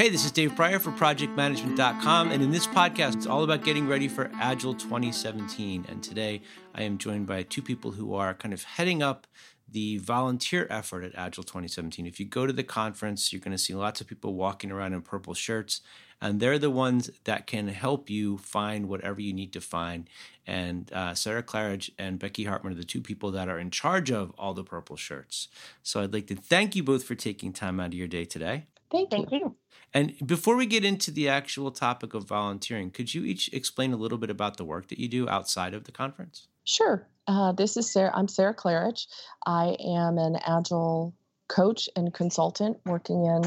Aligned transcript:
Hey, 0.00 0.08
this 0.08 0.24
is 0.24 0.32
Dave 0.32 0.56
Prior 0.56 0.78
for 0.78 0.92
ProjectManagement.com, 0.92 2.30
and 2.30 2.42
in 2.42 2.50
this 2.50 2.66
podcast, 2.66 3.16
it's 3.16 3.26
all 3.26 3.44
about 3.44 3.62
getting 3.64 3.86
ready 3.86 4.08
for 4.08 4.30
Agile 4.40 4.72
2017. 4.72 5.84
And 5.90 6.02
today, 6.02 6.40
I 6.74 6.84
am 6.84 6.96
joined 6.96 7.26
by 7.26 7.42
two 7.42 7.60
people 7.60 7.90
who 7.90 8.14
are 8.14 8.32
kind 8.32 8.54
of 8.54 8.62
heading 8.62 9.02
up 9.02 9.26
the 9.70 9.98
volunteer 9.98 10.66
effort 10.70 11.04
at 11.04 11.14
Agile 11.16 11.44
2017. 11.44 12.06
If 12.06 12.18
you 12.18 12.24
go 12.24 12.46
to 12.46 12.52
the 12.54 12.64
conference, 12.64 13.30
you're 13.30 13.42
going 13.42 13.52
to 13.52 13.58
see 13.58 13.74
lots 13.74 14.00
of 14.00 14.06
people 14.06 14.32
walking 14.32 14.70
around 14.72 14.94
in 14.94 15.02
purple 15.02 15.34
shirts, 15.34 15.82
and 16.18 16.40
they're 16.40 16.58
the 16.58 16.70
ones 16.70 17.10
that 17.24 17.46
can 17.46 17.68
help 17.68 18.08
you 18.08 18.38
find 18.38 18.88
whatever 18.88 19.20
you 19.20 19.34
need 19.34 19.52
to 19.52 19.60
find. 19.60 20.08
And 20.46 20.90
uh, 20.94 21.12
Sarah 21.12 21.42
Claridge 21.42 21.90
and 21.98 22.18
Becky 22.18 22.44
Hartman 22.44 22.72
are 22.72 22.76
the 22.76 22.84
two 22.84 23.02
people 23.02 23.32
that 23.32 23.50
are 23.50 23.58
in 23.58 23.70
charge 23.70 24.10
of 24.10 24.32
all 24.38 24.54
the 24.54 24.64
purple 24.64 24.96
shirts. 24.96 25.48
So 25.82 26.00
I'd 26.00 26.14
like 26.14 26.28
to 26.28 26.36
thank 26.36 26.74
you 26.74 26.82
both 26.82 27.04
for 27.04 27.14
taking 27.14 27.52
time 27.52 27.78
out 27.78 27.88
of 27.88 27.94
your 27.94 28.08
day 28.08 28.24
today. 28.24 28.64
Thank 28.90 29.12
you. 29.12 29.18
Thank 29.18 29.32
you. 29.32 29.56
And 29.92 30.14
before 30.24 30.56
we 30.56 30.66
get 30.66 30.84
into 30.84 31.10
the 31.10 31.28
actual 31.28 31.70
topic 31.70 32.14
of 32.14 32.24
volunteering, 32.24 32.90
could 32.90 33.12
you 33.12 33.24
each 33.24 33.52
explain 33.52 33.92
a 33.92 33.96
little 33.96 34.18
bit 34.18 34.30
about 34.30 34.56
the 34.56 34.64
work 34.64 34.88
that 34.88 34.98
you 34.98 35.08
do 35.08 35.28
outside 35.28 35.74
of 35.74 35.84
the 35.84 35.92
conference? 35.92 36.46
Sure. 36.64 37.08
Uh, 37.26 37.52
this 37.52 37.76
is 37.76 37.90
Sarah. 37.90 38.12
I'm 38.14 38.28
Sarah 38.28 38.54
Claridge. 38.54 39.06
I 39.46 39.76
am 39.84 40.18
an 40.18 40.36
Agile 40.46 41.14
coach 41.48 41.88
and 41.96 42.14
consultant 42.14 42.78
working 42.86 43.24
in 43.24 43.42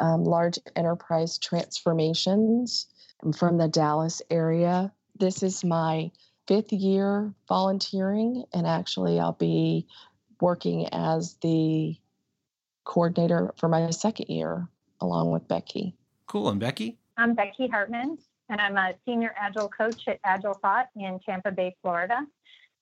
um, 0.00 0.24
large 0.24 0.58
enterprise 0.76 1.38
transformations. 1.38 2.86
I'm 3.22 3.32
from 3.32 3.58
the 3.58 3.68
Dallas 3.68 4.22
area. 4.30 4.92
This 5.18 5.42
is 5.42 5.62
my 5.62 6.10
fifth 6.48 6.72
year 6.72 7.34
volunteering, 7.48 8.44
and 8.54 8.66
actually, 8.66 9.20
I'll 9.20 9.32
be 9.32 9.86
working 10.40 10.88
as 10.88 11.36
the 11.42 11.96
coordinator 12.84 13.52
for 13.58 13.68
my 13.68 13.90
second 13.90 14.28
year 14.28 14.68
along 15.02 15.30
with 15.30 15.46
Becky. 15.48 15.94
Cool. 16.26 16.48
And 16.48 16.60
Becky? 16.60 16.98
I'm 17.16 17.34
Becky 17.34 17.66
Hartman, 17.66 18.16
and 18.48 18.60
I'm 18.60 18.76
a 18.76 18.94
senior 19.04 19.34
Agile 19.38 19.68
coach 19.68 20.08
at 20.08 20.22
AgileThought 20.22 20.86
in 20.96 21.20
Tampa 21.26 21.50
Bay, 21.50 21.76
Florida. 21.82 22.26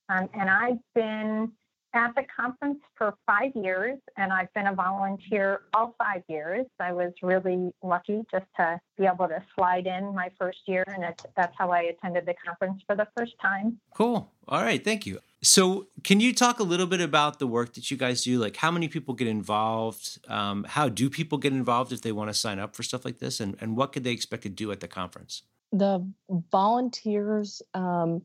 Um, 0.08 0.28
and 0.34 0.48
I've 0.48 0.78
been 0.94 1.50
at 1.92 2.14
the 2.14 2.22
conference 2.34 2.78
for 2.96 3.14
five 3.26 3.50
years, 3.54 3.98
and 4.16 4.32
I've 4.32 4.52
been 4.54 4.68
a 4.68 4.74
volunteer 4.74 5.62
all 5.74 5.94
five 5.98 6.22
years. 6.28 6.66
I 6.78 6.92
was 6.92 7.12
really 7.22 7.72
lucky 7.82 8.22
just 8.30 8.46
to 8.56 8.80
be 8.96 9.06
able 9.06 9.26
to 9.28 9.42
slide 9.56 9.86
in 9.86 10.14
my 10.14 10.30
first 10.38 10.58
year, 10.66 10.84
and 10.86 11.02
that's 11.36 11.54
how 11.58 11.70
I 11.70 11.80
attended 11.82 12.26
the 12.26 12.34
conference 12.46 12.82
for 12.86 12.94
the 12.94 13.08
first 13.16 13.34
time. 13.42 13.80
Cool. 13.94 14.30
All 14.46 14.62
right. 14.62 14.82
Thank 14.84 15.06
you. 15.06 15.18
So, 15.42 15.86
can 16.04 16.20
you 16.20 16.34
talk 16.34 16.60
a 16.60 16.62
little 16.62 16.86
bit 16.86 17.00
about 17.00 17.38
the 17.38 17.46
work 17.46 17.72
that 17.74 17.90
you 17.90 17.96
guys 17.96 18.22
do? 18.22 18.38
Like, 18.38 18.56
how 18.56 18.70
many 18.70 18.88
people 18.88 19.14
get 19.14 19.26
involved? 19.26 20.18
Um, 20.28 20.64
how 20.68 20.90
do 20.90 21.08
people 21.08 21.38
get 21.38 21.54
involved 21.54 21.92
if 21.92 22.02
they 22.02 22.12
want 22.12 22.28
to 22.28 22.34
sign 22.34 22.58
up 22.58 22.76
for 22.76 22.82
stuff 22.82 23.06
like 23.06 23.18
this? 23.18 23.40
And, 23.40 23.56
and 23.60 23.74
what 23.74 23.92
could 23.92 24.04
they 24.04 24.10
expect 24.10 24.42
to 24.42 24.50
do 24.50 24.70
at 24.70 24.80
the 24.80 24.88
conference? 24.88 25.42
The 25.72 26.06
volunteers, 26.50 27.62
um, 27.72 28.22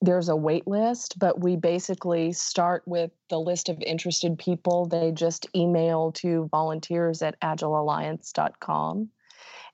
there's 0.00 0.28
a 0.28 0.36
wait 0.36 0.68
list, 0.68 1.18
but 1.18 1.40
we 1.40 1.56
basically 1.56 2.32
start 2.32 2.84
with 2.86 3.10
the 3.28 3.40
list 3.40 3.68
of 3.68 3.82
interested 3.82 4.38
people. 4.38 4.86
They 4.86 5.10
just 5.10 5.48
email 5.56 6.12
to 6.12 6.48
volunteers 6.52 7.22
at 7.22 7.40
agilealliance.com. 7.40 9.08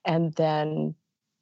And 0.07 0.33
then 0.35 0.95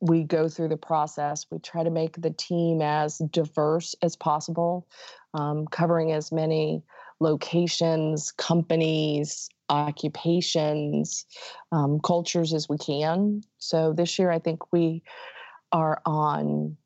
we 0.04 0.22
go 0.22 0.48
through 0.50 0.68
the 0.68 0.76
process. 0.76 1.46
We 1.50 1.58
try 1.58 1.82
to 1.82 1.90
make 1.90 2.20
the 2.20 2.30
team 2.30 2.82
as 2.82 3.18
diverse 3.30 3.94
as 4.02 4.16
possible, 4.16 4.86
um, 5.32 5.66
covering 5.66 6.12
as 6.12 6.30
many 6.30 6.82
locations, 7.20 8.30
companies, 8.32 9.48
occupations, 9.70 11.24
um, 11.72 12.00
cultures 12.00 12.52
as 12.52 12.68
we 12.68 12.76
can. 12.76 13.40
So 13.56 13.94
this 13.94 14.18
year, 14.18 14.30
I 14.30 14.38
think 14.38 14.70
we 14.74 15.02
are 15.72 16.02
on 16.04 16.76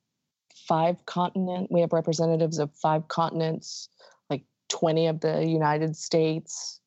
five 0.68 1.04
continent. 1.06 1.72
We 1.72 1.80
have 1.80 1.92
representatives 1.92 2.60
of 2.60 2.70
five 2.76 3.08
continents, 3.08 3.88
like 4.30 4.44
20 4.68 5.08
of 5.08 5.20
the 5.20 5.44
United 5.44 5.96
States. 5.96 6.78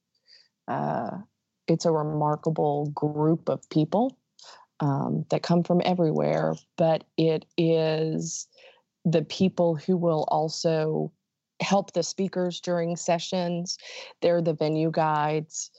Uh, 0.69 1.09
it's 1.67 1.83
a 1.83 1.91
remarkable 1.91 2.85
group 2.95 3.49
of 3.49 3.69
people 3.69 4.17
um, 4.81 5.25
that 5.29 5.43
come 5.43 5.63
from 5.63 5.81
everywhere, 5.85 6.55
but 6.77 7.05
it 7.17 7.45
is 7.57 8.47
the 9.05 9.23
people 9.23 9.75
who 9.75 9.95
will 9.95 10.25
also 10.27 11.11
help 11.61 11.93
the 11.93 12.03
speakers 12.03 12.59
during 12.59 12.95
sessions. 12.95 13.77
They're 14.21 14.41
the 14.41 14.53
venue 14.53 14.91
guides. 14.91 15.71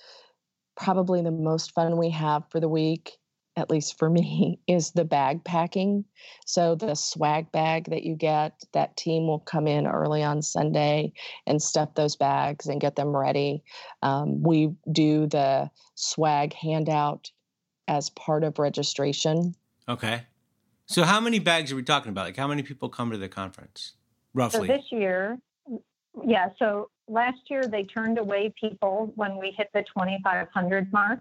Probably 0.76 1.20
the 1.22 1.30
most 1.30 1.72
fun 1.72 1.96
we 1.96 2.10
have 2.10 2.44
for 2.50 2.60
the 2.60 2.68
week 2.68 3.18
at 3.56 3.70
least 3.70 3.98
for 3.98 4.08
me, 4.22 4.58
is 4.66 4.92
the 4.92 5.04
bag 5.04 5.44
packing. 5.44 6.04
So 6.46 6.74
the 6.74 6.94
swag 6.94 7.50
bag 7.52 7.90
that 7.90 8.04
you 8.04 8.14
get, 8.14 8.62
that 8.72 8.96
team 8.96 9.26
will 9.26 9.40
come 9.40 9.66
in 9.66 9.86
early 9.86 10.22
on 10.22 10.42
Sunday 10.42 11.12
and 11.46 11.60
stuff 11.60 11.94
those 11.94 12.16
bags 12.16 12.66
and 12.66 12.80
get 12.80 12.96
them 12.96 13.16
ready. 13.16 13.62
Um, 14.02 14.42
we 14.42 14.70
do 14.90 15.26
the 15.26 15.70
swag 15.94 16.54
handout 16.54 17.30
as 17.88 18.10
part 18.10 18.44
of 18.44 18.58
registration. 18.58 19.54
Okay. 19.88 20.22
So 20.86 21.04
how 21.04 21.20
many 21.20 21.38
bags 21.38 21.72
are 21.72 21.76
we 21.76 21.82
talking 21.82 22.10
about? 22.10 22.26
Like 22.26 22.36
how 22.36 22.48
many 22.48 22.62
people 22.62 22.88
come 22.88 23.10
to 23.10 23.18
the 23.18 23.28
conference 23.28 23.92
roughly? 24.34 24.68
So 24.68 24.74
this 24.74 24.84
year, 24.90 25.38
yeah. 26.24 26.48
So 26.58 26.90
last 27.08 27.38
year 27.48 27.66
they 27.66 27.84
turned 27.84 28.18
away 28.18 28.52
people 28.60 29.12
when 29.16 29.38
we 29.38 29.54
hit 29.56 29.68
the 29.72 29.82
2,500 29.82 30.92
mark. 30.92 31.20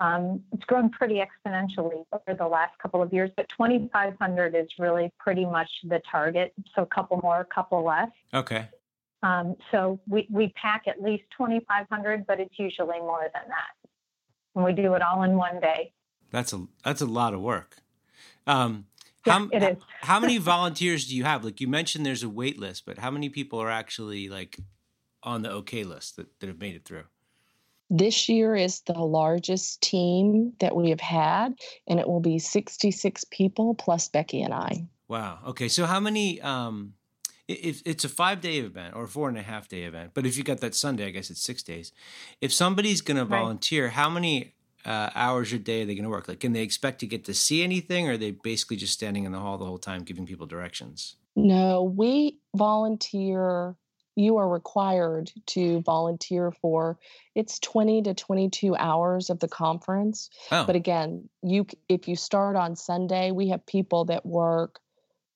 Um, 0.00 0.42
it's 0.52 0.64
grown 0.64 0.90
pretty 0.90 1.22
exponentially 1.22 2.04
over 2.12 2.36
the 2.36 2.46
last 2.46 2.76
couple 2.78 3.00
of 3.00 3.12
years, 3.12 3.30
but 3.36 3.46
2,500 3.50 4.54
is 4.54 4.66
really 4.78 5.12
pretty 5.18 5.44
much 5.44 5.70
the 5.84 6.00
target. 6.10 6.52
So 6.74 6.82
a 6.82 6.86
couple 6.86 7.20
more, 7.22 7.40
a 7.40 7.44
couple 7.44 7.84
less. 7.84 8.10
Okay. 8.34 8.68
Um, 9.22 9.54
so 9.70 9.98
we, 10.06 10.26
we 10.30 10.52
pack 10.60 10.82
at 10.86 11.00
least 11.00 11.22
2,500, 11.38 12.26
but 12.26 12.40
it's 12.40 12.58
usually 12.58 12.98
more 12.98 13.30
than 13.32 13.44
that. 13.48 13.88
And 14.54 14.64
we 14.64 14.72
do 14.72 14.94
it 14.94 15.02
all 15.02 15.22
in 15.22 15.36
one 15.36 15.60
day. 15.60 15.92
That's 16.30 16.52
a 16.52 16.66
that's 16.84 17.00
a 17.00 17.06
lot 17.06 17.34
of 17.34 17.40
work. 17.40 17.76
Um, 18.46 18.86
yeah, 19.26 19.32
how, 19.38 19.48
it 19.52 19.62
is. 19.62 19.82
how 20.02 20.20
many 20.20 20.38
volunteers 20.52 21.06
do 21.06 21.16
you 21.16 21.24
have? 21.24 21.44
Like 21.44 21.60
you 21.60 21.68
mentioned, 21.68 22.04
there's 22.04 22.22
a 22.22 22.28
wait 22.28 22.58
list, 22.58 22.84
but 22.84 22.98
how 22.98 23.10
many 23.10 23.28
people 23.28 23.60
are 23.60 23.70
actually 23.70 24.28
like 24.28 24.58
on 25.22 25.42
the 25.42 25.50
okay 25.50 25.84
list 25.84 26.16
that, 26.16 26.26
that 26.40 26.48
have 26.48 26.58
made 26.58 26.74
it 26.74 26.84
through? 26.84 27.04
This 27.90 28.28
year 28.28 28.56
is 28.56 28.80
the 28.80 28.94
largest 28.94 29.80
team 29.82 30.54
that 30.58 30.74
we 30.74 30.90
have 30.90 31.00
had, 31.00 31.54
and 31.86 32.00
it 32.00 32.08
will 32.08 32.20
be 32.20 32.38
66 32.38 33.24
people 33.30 33.74
plus 33.74 34.08
Becky 34.08 34.42
and 34.42 34.54
I. 34.54 34.86
Wow. 35.06 35.38
Okay. 35.48 35.68
So, 35.68 35.86
how 35.86 36.00
many? 36.00 36.40
Um, 36.40 36.94
if 37.48 37.82
it's 37.84 38.04
a 38.04 38.08
five 38.08 38.40
day 38.40 38.58
event 38.58 38.94
or 38.96 39.04
a 39.04 39.08
four 39.08 39.28
and 39.28 39.38
a 39.38 39.42
half 39.42 39.68
day 39.68 39.82
event, 39.82 40.12
but 40.14 40.26
if 40.26 40.36
you 40.36 40.44
got 40.44 40.60
that 40.60 40.74
Sunday, 40.74 41.06
I 41.06 41.10
guess 41.10 41.30
it's 41.30 41.42
six 41.42 41.62
days. 41.62 41.92
If 42.40 42.52
somebody's 42.52 43.00
going 43.00 43.16
to 43.16 43.24
volunteer, 43.24 43.90
how 43.90 44.08
many 44.08 44.54
uh, 44.84 45.10
hours 45.14 45.52
a 45.52 45.58
day 45.58 45.82
are 45.82 45.86
they 45.86 45.94
going 45.94 46.04
to 46.04 46.10
work? 46.10 46.28
Like, 46.28 46.40
can 46.40 46.52
they 46.52 46.62
expect 46.62 47.00
to 47.00 47.06
get 47.06 47.24
to 47.24 47.34
see 47.34 47.62
anything, 47.62 48.08
or 48.08 48.12
are 48.12 48.16
they 48.16 48.30
basically 48.30 48.76
just 48.76 48.92
standing 48.92 49.24
in 49.24 49.32
the 49.32 49.40
hall 49.40 49.58
the 49.58 49.64
whole 49.64 49.78
time 49.78 50.02
giving 50.02 50.26
people 50.26 50.46
directions? 50.46 51.16
No, 51.36 51.82
we 51.82 52.38
volunteer 52.54 53.76
you 54.16 54.36
are 54.36 54.48
required 54.48 55.32
to 55.46 55.80
volunteer 55.80 56.52
for 56.52 56.98
it's 57.34 57.58
20 57.58 58.02
to 58.02 58.14
22 58.14 58.76
hours 58.76 59.30
of 59.30 59.40
the 59.40 59.48
conference 59.48 60.30
oh. 60.52 60.64
but 60.64 60.76
again 60.76 61.28
you 61.42 61.66
if 61.88 62.06
you 62.06 62.14
start 62.14 62.56
on 62.56 62.76
sunday 62.76 63.30
we 63.32 63.48
have 63.48 63.64
people 63.66 64.04
that 64.04 64.24
work 64.24 64.80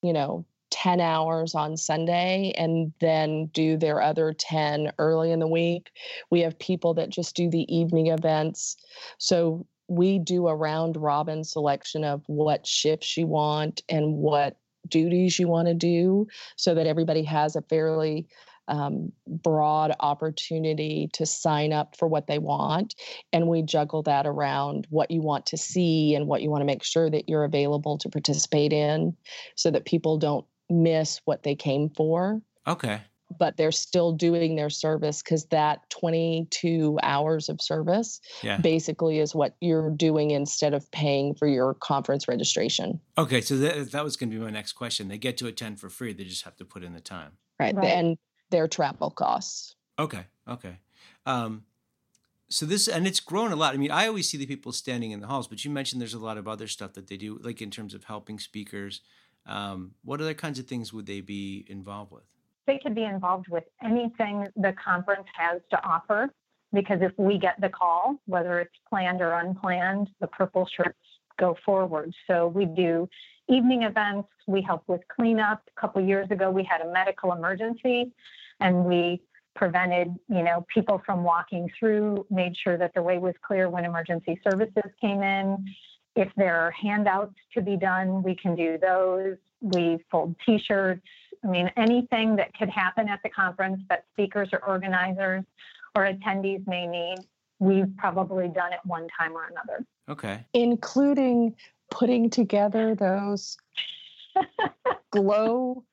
you 0.02 0.12
know 0.12 0.44
10 0.70 1.00
hours 1.00 1.54
on 1.54 1.76
sunday 1.76 2.52
and 2.56 2.92
then 3.00 3.46
do 3.46 3.76
their 3.76 4.00
other 4.00 4.32
10 4.32 4.92
early 4.98 5.30
in 5.30 5.38
the 5.38 5.46
week 5.46 5.90
we 6.30 6.40
have 6.40 6.58
people 6.58 6.94
that 6.94 7.10
just 7.10 7.34
do 7.34 7.50
the 7.50 7.72
evening 7.74 8.08
events 8.08 8.76
so 9.18 9.66
we 9.88 10.18
do 10.18 10.48
a 10.48 10.54
round 10.54 10.96
robin 10.96 11.44
selection 11.44 12.04
of 12.04 12.22
what 12.26 12.66
shifts 12.66 13.16
you 13.16 13.26
want 13.26 13.82
and 13.88 14.14
what 14.14 14.56
duties 14.88 15.38
you 15.38 15.48
want 15.48 15.68
to 15.68 15.74
do 15.74 16.26
so 16.56 16.74
that 16.74 16.86
everybody 16.86 17.22
has 17.22 17.56
a 17.56 17.62
fairly 17.62 18.26
um, 18.68 19.12
broad 19.26 19.94
opportunity 20.00 21.08
to 21.14 21.26
sign 21.26 21.72
up 21.72 21.96
for 21.96 22.06
what 22.06 22.26
they 22.26 22.38
want. 22.38 22.94
And 23.32 23.48
we 23.48 23.62
juggle 23.62 24.02
that 24.04 24.26
around 24.26 24.86
what 24.90 25.10
you 25.10 25.22
want 25.22 25.46
to 25.46 25.56
see 25.56 26.14
and 26.14 26.26
what 26.26 26.42
you 26.42 26.50
want 26.50 26.60
to 26.60 26.66
make 26.66 26.84
sure 26.84 27.10
that 27.10 27.28
you're 27.28 27.44
available 27.44 27.98
to 27.98 28.08
participate 28.08 28.72
in 28.72 29.16
so 29.56 29.70
that 29.70 29.86
people 29.86 30.18
don't 30.18 30.46
miss 30.70 31.20
what 31.24 31.42
they 31.42 31.54
came 31.54 31.90
for. 31.90 32.40
Okay. 32.66 33.00
But 33.38 33.56
they're 33.56 33.72
still 33.72 34.12
doing 34.12 34.56
their 34.56 34.70
service 34.70 35.22
because 35.22 35.44
that 35.46 35.88
22 35.90 36.98
hours 37.02 37.50
of 37.50 37.60
service 37.60 38.20
yeah. 38.42 38.56
basically 38.58 39.18
is 39.18 39.34
what 39.34 39.54
you're 39.60 39.90
doing 39.90 40.30
instead 40.30 40.72
of 40.72 40.90
paying 40.92 41.34
for 41.34 41.46
your 41.46 41.74
conference 41.74 42.26
registration. 42.26 43.00
Okay, 43.18 43.42
so 43.42 43.58
that, 43.58 43.92
that 43.92 44.02
was 44.02 44.16
going 44.16 44.30
to 44.30 44.38
be 44.38 44.42
my 44.42 44.50
next 44.50 44.72
question. 44.72 45.08
They 45.08 45.18
get 45.18 45.36
to 45.38 45.46
attend 45.46 45.78
for 45.78 45.90
free, 45.90 46.14
they 46.14 46.24
just 46.24 46.44
have 46.44 46.56
to 46.56 46.64
put 46.64 46.82
in 46.82 46.94
the 46.94 47.00
time. 47.00 47.32
Right. 47.60 47.74
right. 47.74 47.86
And 47.86 48.16
their 48.50 48.66
travel 48.66 49.10
costs. 49.10 49.74
Okay. 49.98 50.24
Okay. 50.48 50.78
Um, 51.26 51.64
So 52.48 52.64
this 52.64 52.88
and 52.88 53.06
it's 53.06 53.20
grown 53.20 53.52
a 53.52 53.56
lot. 53.56 53.74
I 53.74 53.76
mean, 53.76 53.90
I 53.90 54.06
always 54.06 54.28
see 54.28 54.38
the 54.38 54.46
people 54.46 54.72
standing 54.72 55.10
in 55.10 55.20
the 55.20 55.26
halls, 55.26 55.48
but 55.48 55.64
you 55.64 55.70
mentioned 55.70 56.00
there's 56.00 56.14
a 56.14 56.18
lot 56.18 56.38
of 56.38 56.48
other 56.48 56.66
stuff 56.66 56.94
that 56.94 57.08
they 57.08 57.18
do, 57.18 57.38
like 57.42 57.60
in 57.60 57.70
terms 57.70 57.92
of 57.92 58.04
helping 58.04 58.38
speakers. 58.38 59.02
Um, 59.48 59.92
what 60.04 60.20
other 60.20 60.34
kinds 60.34 60.58
of 60.58 60.66
things 60.66 60.92
would 60.92 61.06
they 61.06 61.20
be 61.20 61.64
involved 61.68 62.12
with? 62.12 62.24
They 62.66 62.78
could 62.78 62.94
be 62.94 63.04
involved 63.04 63.48
with 63.48 63.64
anything 63.82 64.46
the 64.56 64.74
conference 64.84 65.26
has 65.34 65.62
to 65.70 65.82
offer 65.82 66.28
because 66.72 66.98
if 67.00 67.12
we 67.16 67.38
get 67.38 67.58
the 67.60 67.70
call, 67.70 68.16
whether 68.26 68.60
it's 68.60 68.74
planned 68.88 69.22
or 69.22 69.32
unplanned, 69.32 70.10
the 70.20 70.26
purple 70.26 70.68
shirts 70.76 70.98
go 71.38 71.56
forward. 71.64 72.12
So 72.26 72.48
we 72.48 72.66
do 72.66 73.08
evening 73.48 73.84
events, 73.84 74.28
we 74.46 74.60
help 74.60 74.82
with 74.86 75.00
cleanup. 75.14 75.62
A 75.76 75.80
couple 75.80 76.02
years 76.02 76.30
ago, 76.30 76.50
we 76.50 76.62
had 76.62 76.82
a 76.82 76.92
medical 76.92 77.32
emergency 77.32 78.12
and 78.60 78.84
we 78.84 79.22
prevented, 79.56 80.14
you 80.28 80.42
know, 80.42 80.66
people 80.72 81.00
from 81.06 81.24
walking 81.24 81.70
through, 81.78 82.26
made 82.30 82.54
sure 82.62 82.76
that 82.76 82.92
the 82.94 83.02
way 83.02 83.18
was 83.18 83.34
clear 83.46 83.70
when 83.70 83.84
emergency 83.84 84.38
services 84.48 84.90
came 85.00 85.22
in. 85.22 85.64
If 86.18 86.32
there 86.36 86.56
are 86.56 86.72
handouts 86.72 87.36
to 87.54 87.62
be 87.62 87.76
done, 87.76 88.24
we 88.24 88.34
can 88.34 88.56
do 88.56 88.76
those. 88.76 89.36
We 89.60 90.04
fold 90.10 90.34
t-shirts. 90.44 91.06
I 91.44 91.46
mean, 91.46 91.70
anything 91.76 92.34
that 92.36 92.52
could 92.58 92.68
happen 92.68 93.08
at 93.08 93.20
the 93.22 93.28
conference 93.28 93.80
that 93.88 94.04
speakers 94.14 94.48
or 94.52 94.58
organizers 94.66 95.44
or 95.94 96.06
attendees 96.06 96.66
may 96.66 96.88
need, 96.88 97.18
we've 97.60 97.96
probably 97.96 98.48
done 98.48 98.72
it 98.72 98.80
one 98.84 99.06
time 99.16 99.36
or 99.36 99.44
another. 99.44 99.86
Okay. 100.08 100.44
Including 100.54 101.54
putting 101.92 102.30
together 102.30 102.96
those 102.96 103.56
glow 105.12 105.84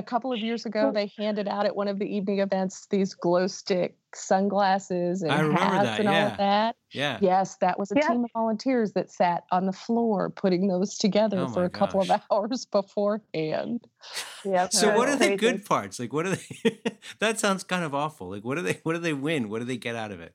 a 0.00 0.02
couple 0.02 0.32
of 0.32 0.38
years 0.40 0.66
ago 0.66 0.90
they 0.92 1.12
handed 1.18 1.46
out 1.46 1.66
at 1.66 1.76
one 1.76 1.86
of 1.86 1.98
the 1.98 2.06
evening 2.06 2.40
events 2.40 2.86
these 2.86 3.14
glow 3.14 3.46
stick 3.46 3.96
sunglasses 4.14 5.22
and 5.22 5.30
hats 5.52 5.84
that, 5.84 6.00
and 6.00 6.08
yeah. 6.08 6.24
all 6.24 6.26
of 6.32 6.36
that. 6.38 6.76
Yeah. 6.92 7.18
Yes, 7.20 7.56
that 7.56 7.78
was 7.78 7.92
a 7.92 7.96
Yeah. 7.96 8.08
team 8.08 8.24
of 8.24 8.30
volunteers 8.32 8.92
that 8.94 9.10
sat 9.12 9.44
on 9.52 9.66
the 9.66 9.72
floor 9.72 10.30
putting 10.30 10.66
those 10.68 10.96
together 10.96 11.42
Oh 11.42 11.48
for 11.52 11.64
a 11.64 11.70
couple 11.70 12.00
of 12.00 12.10
hours 12.32 12.64
beforehand. 12.64 13.86
Yep. 14.42 14.72
So 14.72 14.96
what 14.96 15.06
are 15.10 15.16
the 15.16 15.36
good 15.36 15.66
parts? 15.66 16.00
Like 16.00 16.14
what 16.14 16.24
are 16.24 16.34
they 16.34 16.80
that 17.18 17.38
sounds 17.38 17.62
kind 17.62 17.84
of 17.84 17.94
awful. 17.94 18.30
Like 18.30 18.42
what 18.42 18.54
do 18.56 18.62
they 18.62 18.80
what 18.84 18.94
do 18.94 18.98
they 18.98 19.12
win? 19.12 19.50
What 19.50 19.58
do 19.58 19.66
they 19.66 19.76
get 19.76 19.96
out 19.96 20.12
of 20.12 20.20
it? 20.20 20.34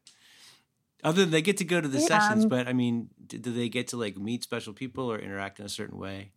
Other 1.03 1.21
than 1.21 1.31
they 1.31 1.41
get 1.41 1.57
to 1.57 1.65
go 1.65 1.81
to 1.81 1.87
the 1.87 1.99
Yeah, 1.99 2.07
sessions, 2.07 2.43
um, 2.43 2.49
but 2.49 2.67
I 2.67 2.73
mean, 2.73 3.09
do, 3.25 3.37
do 3.37 3.51
they 3.51 3.69
get 3.69 3.87
to 3.89 3.97
like 3.97 4.15
meet 4.17 4.43
special 4.43 4.73
people 4.73 5.11
or 5.11 5.19
interact 5.19 5.59
in 5.59 5.65
a 5.65 5.69
certain 5.69 5.97
way? 5.97 6.31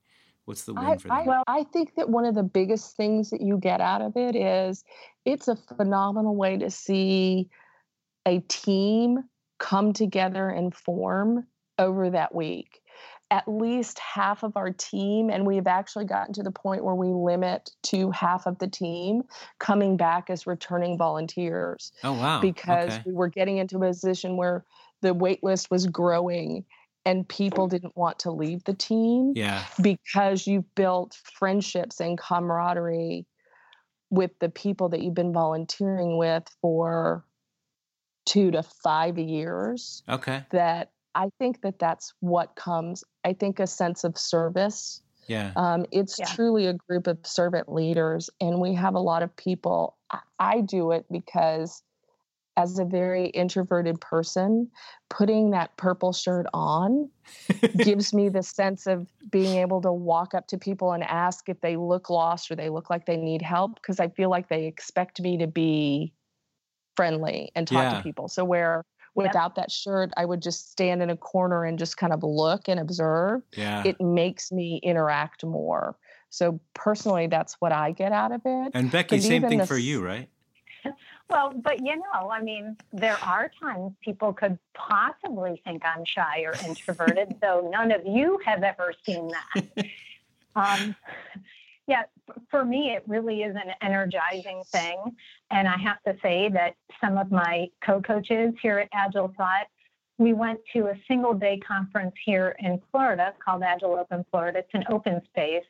What's 0.49 0.65
the 0.65 0.73
win 0.73 0.83
I, 0.83 0.97
for 0.97 1.09
them? 1.09 1.17
I, 1.19 1.23
Well- 1.25 1.45
I 1.47 1.65
think 1.65 1.95
that 1.97 2.09
one 2.09 2.25
of 2.25 2.35
the 2.35 2.43
biggest 2.43 2.97
things 2.97 3.29
that 3.31 3.43
you 3.43 3.59
get 3.59 3.83
out 3.83 4.01
of 4.01 4.17
it 4.17 4.35
is 4.35 4.83
it's 5.27 5.47
a 5.47 5.57
phenomenal 5.77 6.35
way 6.35 6.57
to 6.57 6.71
see 6.71 7.51
a 8.25 8.41
team 8.49 9.25
come 9.59 9.93
together 9.93 10.49
and 10.49 10.75
form 10.75 11.47
over 11.79 12.09
that 12.09 12.35
week. 12.35 12.81
At 13.31 13.47
least 13.47 13.99
half 13.99 14.43
of 14.43 14.57
our 14.57 14.71
team, 14.71 15.29
and 15.29 15.47
we've 15.47 15.67
actually 15.67 16.07
gotten 16.07 16.33
to 16.33 16.43
the 16.43 16.51
point 16.51 16.83
where 16.83 16.95
we 16.95 17.09
limit 17.09 17.71
to 17.83 18.11
half 18.11 18.47
of 18.47 18.59
the 18.59 18.69
team 18.69 19.25
coming 19.59 19.99
back 19.99 20.31
as 20.31 20.47
returning 20.47 20.97
volunteers 20.97 21.93
oh 22.05 22.15
wow. 22.15 22.41
because 22.41 22.95
okay. 22.95 23.03
we 23.05 23.13
were 23.13 23.29
getting 23.29 23.59
into 23.59 23.77
a 23.77 23.81
position 23.81 24.39
where 24.39 24.65
the 25.03 25.13
wait 25.13 25.45
list 25.45 25.71
was 25.71 25.87
growing 25.87 26.65
and 27.09 27.27
people 27.27 27.67
didn't 27.69 27.97
want 27.97 28.19
to 28.21 28.31
leave 28.31 28.63
the 28.65 28.75
team 28.75 29.33
Yeah. 29.35 29.65
because 29.81 30.47
you've 30.47 30.75
built 30.75 31.17
friendships 31.39 32.01
and 32.01 32.19
camaraderie 32.19 33.27
with 34.11 34.31
the 34.41 34.51
people 34.51 34.91
that 34.91 35.01
you've 35.03 35.15
been 35.15 35.33
volunteering 35.33 36.19
with 36.19 36.45
for 36.61 37.25
two 38.27 38.51
to 38.51 38.63
five 38.63 39.17
years 39.19 40.03
Okay. 40.09 40.45
that 40.51 40.91
i 41.15 41.31
think 41.39 41.63
that 41.63 41.79
that's 41.79 42.13
what 42.21 42.55
comes 42.57 43.03
i 43.25 43.33
think 43.33 43.59
a 43.59 43.67
sense 43.67 44.05
of 44.05 44.19
service 44.19 45.01
Yeah. 45.29 45.53
um, 45.57 45.87
it's 45.93 46.19
Yeah. 46.19 46.27
truly 46.27 46.67
a 46.67 46.75
group 46.75 47.07
of 47.07 47.19
servant 47.27 47.73
leaders 47.73 48.29
and 48.41 48.61
we 48.61 48.75
have 48.75 48.95
a 48.95 49.01
lot 49.01 49.23
of 49.23 49.35
people 49.37 49.97
I, 50.11 50.21
I 50.39 50.61
do 50.61 50.93
it 50.93 51.07
because 51.11 51.83
as 52.59 52.81
a 52.81 52.85
very 52.85 53.27
introverted 53.29 54.01
person 54.01 54.69
putting 55.09 55.51
that 55.53 55.75
purple 55.77 56.13
shirt 56.13 56.45
on 56.53 57.09
gives 57.83 58.13
me 58.13 58.29
the 58.29 58.43
sense 58.43 58.87
of 58.89 59.07
being 59.31 59.57
able 59.57 59.81
to 59.81 59.93
walk 59.93 60.35
up 60.35 60.49
to 60.49 60.59
people 60.59 60.93
and 60.93 61.05
ask 61.05 61.49
if 61.49 61.61
they 61.61 61.77
look 61.77 62.11
lost 62.11 62.51
or 62.51 62.57
they 62.57 62.69
look 62.69 62.91
like 62.91 63.07
they 63.07 63.17
need 63.17 63.41
help 63.41 63.77
because 63.77 64.01
I 64.01 64.09
feel 64.09 64.29
like 64.29 64.49
they 64.49 64.67
expect 64.67 65.21
me 65.21 65.39
to 65.39 65.47
be 65.47 66.13
friendly 66.97 67.53
and 67.55 67.67
talk 67.67 67.85
Yeah. 67.85 67.97
to 67.99 68.03
people. 68.03 68.27
So 68.27 68.45
where 68.45 68.85
without 69.15 69.55
that 69.55 69.71
shirt 69.71 70.11
I 70.17 70.25
would 70.25 70.43
just 70.43 70.71
stand 70.73 71.01
in 71.01 71.11
a 71.11 71.17
corner 71.17 71.65
and 71.65 71.79
just 71.79 71.97
kind 71.97 72.13
of 72.13 72.25
look 72.25 72.69
and 72.69 72.81
observe, 72.81 73.43
yeah. 73.57 73.85
it 73.85 74.01
makes 74.01 74.51
me 74.51 74.81
interact 74.83 75.45
more. 75.45 75.97
So 76.31 76.61
personally 76.75 77.29
that's 77.29 77.55
what 77.61 77.71
I 77.71 77.93
get 77.93 78.11
out 78.11 78.33
of 78.33 78.41
it. 78.45 78.73
and 78.75 78.91
Becky, 78.91 79.17
but 79.17 79.23
same 79.23 79.43
thing 79.43 79.59
the 79.59 79.67
for 79.67 79.79
you, 79.79 80.05
right? 80.05 80.29
Well, 81.31 81.53
but 81.55 81.85
you 81.85 81.95
know, 81.97 82.31
I 82.31 82.41
mean, 82.41 82.75
there 82.91 83.19
are 83.23 83.51
times 83.61 83.93
people 84.01 84.33
could 84.33 84.59
possibly 84.73 85.61
think 85.63 85.83
I'm 85.85 86.03
shy 86.07 86.41
or 86.47 86.55
introverted, 86.67 87.37
though 87.43 87.69
none 87.71 87.93
of 87.93 88.07
you 88.07 88.41
have 88.47 88.63
ever 88.63 88.95
seen 89.05 89.29
that. 89.29 89.87
um, 90.57 90.97
yeah, 91.87 92.05
for 92.51 92.65
me, 92.65 92.93
it 92.93 93.03
really 93.07 93.43
is 93.43 93.57
an 93.57 93.73
energizing 93.83 94.63
thing. 94.67 95.17
And 95.51 95.69
I 95.69 95.77
have 95.77 96.03
to 96.05 96.17
say 96.23 96.49
that 96.55 96.77
some 96.99 97.19
of 97.19 97.31
my 97.31 97.69
co 97.85 98.01
coaches 98.01 98.55
here 98.63 98.79
at 98.79 98.91
AgileThought, 98.93 99.65
we 100.17 100.33
went 100.33 100.61
to 100.73 100.87
a 100.87 100.95
single 101.07 101.35
day 101.35 101.59
conference 101.59 102.15
here 102.25 102.57
in 102.59 102.81
Florida 102.91 103.35
called 103.45 103.63
Agile 103.63 103.99
Open 103.99 104.25
Florida. 104.31 104.61
It's 104.61 104.75
an 104.75 104.85
open 104.91 105.21
space. 105.27 105.65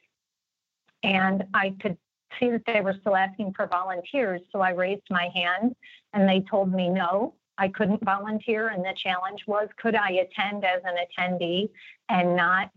And 1.02 1.44
I 1.54 1.74
could 1.80 1.96
see 2.38 2.50
that 2.50 2.62
they 2.66 2.80
were 2.80 2.96
still 3.00 3.16
asking 3.16 3.54
for 3.54 3.66
volunteers. 3.66 4.40
So 4.52 4.60
I 4.60 4.70
raised 4.70 5.06
my 5.10 5.28
hand 5.34 5.74
and 6.12 6.28
they 6.28 6.44
told 6.48 6.72
me 6.72 6.88
no, 6.88 7.34
I 7.56 7.68
couldn't 7.68 8.04
volunteer. 8.04 8.68
And 8.68 8.84
the 8.84 8.94
challenge 8.96 9.42
was 9.46 9.68
could 9.80 9.94
I 9.94 10.10
attend 10.10 10.64
as 10.64 10.82
an 10.84 10.96
attendee 10.96 11.70
and 12.08 12.36
not 12.36 12.70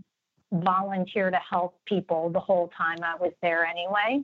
volunteer 0.52 1.32
to 1.32 1.38
help 1.38 1.80
people 1.86 2.30
the 2.30 2.40
whole 2.40 2.70
time 2.78 3.00
I 3.04 3.16
was 3.16 3.34
there 3.42 3.66
anyway? 3.66 4.24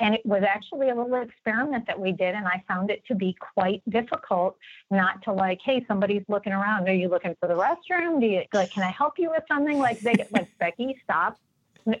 And 0.00 0.14
it 0.14 0.24
was 0.24 0.44
actually 0.48 0.90
a 0.90 0.94
little 0.94 1.20
experiment 1.20 1.84
that 1.88 1.98
we 1.98 2.12
did, 2.12 2.36
and 2.36 2.46
I 2.46 2.62
found 2.68 2.88
it 2.88 3.04
to 3.06 3.16
be 3.16 3.36
quite 3.54 3.82
difficult 3.88 4.56
not 4.92 5.22
to 5.24 5.32
like, 5.32 5.58
hey, 5.64 5.84
somebody's 5.88 6.22
looking 6.28 6.52
around. 6.52 6.88
Are 6.88 6.94
you 6.94 7.08
looking 7.08 7.34
for 7.40 7.48
the 7.48 7.54
restroom? 7.54 8.20
Do 8.20 8.26
you 8.26 8.44
like, 8.52 8.70
can 8.70 8.84
I 8.84 8.90
help 8.90 9.14
you 9.18 9.30
with 9.30 9.42
something? 9.48 9.76
Like, 9.76 9.98
they 9.98 10.14
get 10.14 10.32
like, 10.32 10.48
Becky, 10.60 10.96
stop 11.02 11.36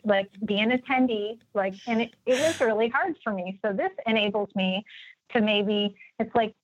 like 0.04 0.28
be 0.44 0.60
an 0.60 0.70
attendee 0.70 1.38
like 1.54 1.74
and 1.86 2.02
it, 2.02 2.14
it 2.26 2.38
was 2.38 2.54
really 2.60 2.88
hard 2.88 3.16
for 3.22 3.32
me. 3.32 3.58
So 3.64 3.72
this 3.72 3.92
enables 4.06 4.50
me 4.54 4.84
to 5.32 5.40
maybe 5.40 5.94
it's 6.18 6.34
like 6.34 6.54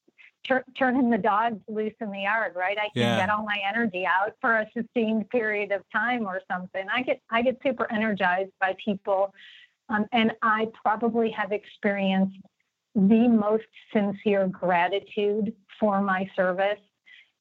tur- 0.46 0.64
turning 0.78 1.10
the 1.10 1.18
dogs 1.18 1.60
loose 1.68 1.94
in 2.00 2.10
the 2.10 2.20
yard 2.20 2.52
right? 2.56 2.78
I 2.78 2.88
can 2.94 3.02
Yeah. 3.02 3.16
get 3.16 3.30
all 3.30 3.44
my 3.44 3.58
energy 3.66 4.06
out 4.06 4.32
for 4.40 4.58
a 4.58 4.66
sustained 4.76 5.28
period 5.30 5.72
of 5.72 5.82
time 5.92 6.26
or 6.26 6.40
something. 6.50 6.84
I 6.92 7.02
get 7.02 7.20
i 7.30 7.42
get 7.42 7.58
super 7.62 7.90
energized 7.92 8.52
by 8.60 8.74
people 8.84 9.32
um, 9.88 10.06
and 10.12 10.32
i 10.42 10.66
probably 10.82 11.30
have 11.30 11.52
experienced 11.52 12.36
the 12.94 13.28
most 13.28 13.64
sincere 13.92 14.46
gratitude 14.48 15.52
for 15.80 16.00
my 16.00 16.28
service 16.36 16.78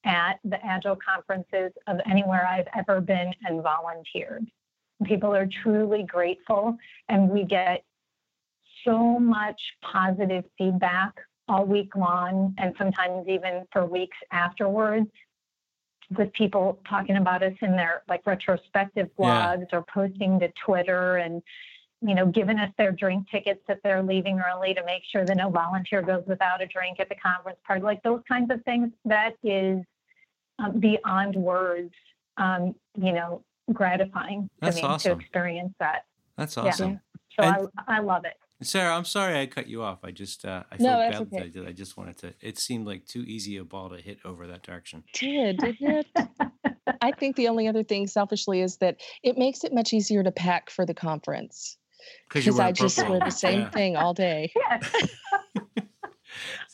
at 0.04 0.34
the 0.44 0.58
agile 0.64 0.96
conferences 0.96 1.72
of 1.86 1.98
anywhere 2.10 2.46
i've 2.46 2.66
ever 2.76 3.00
been 3.00 3.32
and 3.46 3.62
volunteered 3.62 4.46
people 5.04 5.34
are 5.34 5.48
truly 5.62 6.04
grateful 6.04 6.76
and 7.08 7.28
we 7.28 7.44
get 7.44 7.84
so 8.84 9.18
much 9.18 9.60
positive 9.82 10.44
feedback 10.56 11.12
all 11.48 11.64
week 11.64 11.94
long 11.96 12.54
and 12.58 12.74
sometimes 12.78 13.26
even 13.28 13.64
for 13.72 13.84
weeks 13.86 14.16
afterwards 14.30 15.10
with 16.16 16.32
people 16.34 16.78
talking 16.88 17.16
about 17.16 17.42
us 17.42 17.54
in 17.62 17.72
their 17.72 18.02
like 18.08 18.26
retrospective 18.26 19.10
Yeah. 19.18 19.56
blogs 19.56 19.66
or 19.72 19.82
posting 19.82 20.38
to 20.40 20.50
twitter 20.64 21.16
and 21.16 21.42
you 22.00 22.14
know 22.14 22.26
giving 22.26 22.58
us 22.58 22.70
their 22.78 22.92
drink 22.92 23.28
tickets 23.30 23.60
if 23.68 23.78
they're 23.82 24.02
leaving 24.02 24.40
early 24.40 24.74
to 24.74 24.84
make 24.84 25.02
sure 25.10 25.24
that 25.24 25.36
no 25.36 25.50
volunteer 25.50 26.02
goes 26.02 26.22
without 26.26 26.62
a 26.62 26.66
drink 26.66 27.00
at 27.00 27.08
the 27.08 27.14
conference 27.16 27.58
party 27.66 27.82
like 27.82 28.02
those 28.02 28.20
kinds 28.28 28.50
of 28.50 28.62
things 28.64 28.90
that 29.04 29.34
is 29.42 29.80
um, 30.58 30.78
beyond 30.78 31.34
words 31.34 31.92
um, 32.36 32.74
you 32.96 33.12
know 33.12 33.42
gratifying 33.72 34.48
to 34.62 34.72
me 34.72 34.82
awesome. 34.82 35.18
to 35.18 35.24
experience 35.24 35.72
that. 35.80 36.04
That's 36.36 36.56
awesome. 36.58 37.00
Yeah. 37.38 37.44
awesome. 37.44 37.58
So 37.58 37.60
And- 37.62 37.68
I, 37.88 37.96
I 37.96 38.00
love 38.00 38.24
it. 38.24 38.34
Sarah, 38.62 38.94
I'm 38.94 39.04
sorry 39.04 39.38
I 39.38 39.46
cut 39.46 39.66
you 39.66 39.82
off. 39.82 39.98
I 40.04 40.10
just 40.10 40.44
uh, 40.44 40.62
I 40.70 40.76
feel 40.78 40.86
No, 40.86 40.96
bad 40.96 41.12
that's 41.12 41.30
that 41.32 41.42
I 41.42 41.48
did. 41.48 41.68
I 41.68 41.72
just 41.72 41.96
wanted 41.98 42.16
to. 42.18 42.34
It 42.40 42.56
seemed 42.58 42.86
like 42.86 43.04
too 43.04 43.22
easy 43.26 43.56
a 43.58 43.64
ball 43.64 43.90
to 43.90 43.96
hit 43.98 44.18
over 44.24 44.46
that 44.46 44.62
direction. 44.62 45.02
Did, 45.12 45.58
didn't 45.58 46.06
it? 46.16 46.28
I 47.02 47.10
think 47.18 47.36
the 47.36 47.48
only 47.48 47.66
other 47.68 47.82
thing 47.82 48.06
selfishly 48.06 48.60
is 48.62 48.76
that 48.78 49.00
it 49.22 49.36
makes 49.36 49.64
it 49.64 49.74
much 49.74 49.92
easier 49.92 50.22
to 50.22 50.30
pack 50.30 50.70
for 50.70 50.86
the 50.86 50.94
conference 50.94 51.76
Because 52.28 52.44
because 52.44 52.60
I 52.60 52.72
just 52.72 53.06
wear 53.08 53.18
the 53.18 53.30
same 53.30 53.60
Yeah. 53.62 53.70
thing 53.70 53.96
all 53.96 54.14
day. 54.14 54.50
yes. 54.70 55.08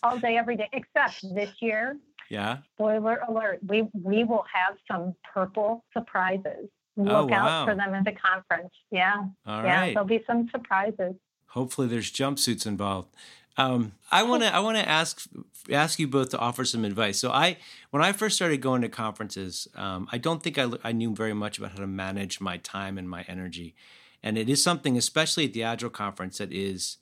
All 0.02 0.18
day, 0.18 0.36
every 0.36 0.56
day, 0.56 0.68
except 0.72 1.22
this 1.34 1.50
year. 1.60 1.96
Yeah. 2.28 2.58
Spoiler 2.74 3.20
alert: 3.28 3.60
we 3.66 3.88
we 3.92 4.22
will 4.24 4.44
have 4.52 4.76
some 4.90 5.14
purple 5.34 5.84
surprises. 5.92 6.68
Oh, 7.08 7.22
Look 7.22 7.30
wow. 7.30 7.48
out 7.48 7.68
for 7.68 7.74
them 7.74 7.94
at 7.94 8.04
the 8.04 8.12
conference. 8.12 8.72
Yeah, 8.90 9.24
All 9.46 9.62
yeah, 9.64 9.80
right. 9.80 9.94
there'll 9.94 10.08
be 10.08 10.22
some 10.26 10.48
surprises. 10.50 11.14
Hopefully, 11.48 11.88
there's 11.88 12.10
jumpsuits 12.12 12.66
involved. 12.66 13.08
Um, 13.56 13.92
I 14.10 14.22
want 14.22 14.42
to 14.42 14.54
I 14.54 14.60
want 14.60 14.76
to 14.78 14.88
ask 14.88 15.26
ask 15.70 15.98
you 15.98 16.08
both 16.08 16.30
to 16.30 16.38
offer 16.38 16.64
some 16.64 16.84
advice. 16.84 17.18
So 17.18 17.30
I 17.30 17.58
when 17.90 18.02
I 18.02 18.12
first 18.12 18.36
started 18.36 18.60
going 18.60 18.82
to 18.82 18.88
conferences, 18.88 19.68
um, 19.74 20.08
I 20.12 20.18
don't 20.18 20.42
think 20.42 20.58
I, 20.58 20.70
I 20.84 20.92
knew 20.92 21.14
very 21.14 21.34
much 21.34 21.58
about 21.58 21.72
how 21.72 21.78
to 21.78 21.86
manage 21.86 22.40
my 22.40 22.56
time 22.58 22.96
and 22.96 23.08
my 23.10 23.24
energy, 23.28 23.74
and 24.22 24.38
it 24.38 24.48
is 24.48 24.62
something, 24.62 24.96
especially 24.96 25.46
at 25.46 25.52
the 25.52 25.62
Agile 25.64 25.90
conference, 25.90 26.38
that 26.38 26.52
is 26.52 26.98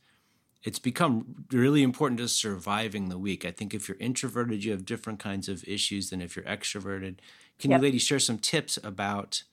it's 0.64 0.78
become 0.80 1.44
really 1.52 1.82
important 1.84 2.18
to 2.18 2.28
surviving 2.28 3.08
the 3.10 3.18
week. 3.18 3.44
I 3.44 3.52
think 3.52 3.74
if 3.74 3.86
you're 3.88 3.98
introverted, 4.00 4.64
you 4.64 4.72
have 4.72 4.84
different 4.84 5.20
kinds 5.20 5.48
of 5.48 5.62
issues 5.68 6.10
than 6.10 6.20
if 6.20 6.34
you're 6.34 6.44
extroverted. 6.46 7.18
Can 7.60 7.70
Yep. 7.70 7.80
you 7.80 7.82
ladies 7.86 8.02
share 8.02 8.18
some 8.18 8.38
tips 8.38 8.76
about 8.82 9.44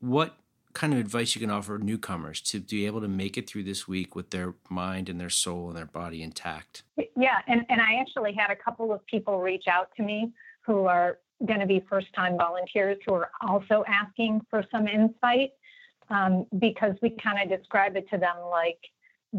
what 0.00 0.36
kind 0.72 0.92
of 0.92 0.98
advice 0.98 1.34
you 1.34 1.40
can 1.40 1.50
offer 1.50 1.78
newcomers 1.78 2.40
to 2.42 2.60
be 2.60 2.84
able 2.84 3.00
to 3.00 3.08
make 3.08 3.38
it 3.38 3.48
through 3.48 3.62
this 3.62 3.88
week 3.88 4.14
with 4.14 4.30
their 4.30 4.54
mind 4.68 5.08
and 5.08 5.18
their 5.18 5.30
soul 5.30 5.68
and 5.68 5.76
their 5.76 5.86
body 5.86 6.22
intact? 6.22 6.82
Yeah, 7.16 7.38
and, 7.46 7.64
and 7.70 7.80
I 7.80 7.94
actually 7.94 8.34
had 8.34 8.50
a 8.50 8.56
couple 8.56 8.92
of 8.92 9.04
people 9.06 9.40
reach 9.40 9.64
out 9.68 9.88
to 9.96 10.02
me 10.02 10.32
who 10.60 10.84
are 10.84 11.18
going 11.46 11.60
to 11.60 11.66
be 11.66 11.84
first 11.88 12.08
time 12.14 12.36
volunteers 12.36 12.98
who 13.06 13.14
are 13.14 13.30
also 13.46 13.84
asking 13.88 14.40
for 14.50 14.64
some 14.70 14.86
insight 14.88 15.50
um, 16.10 16.46
because 16.58 16.94
we 17.02 17.10
kind 17.22 17.38
of 17.50 17.58
describe 17.58 17.96
it 17.96 18.08
to 18.10 18.18
them 18.18 18.36
like 18.50 18.78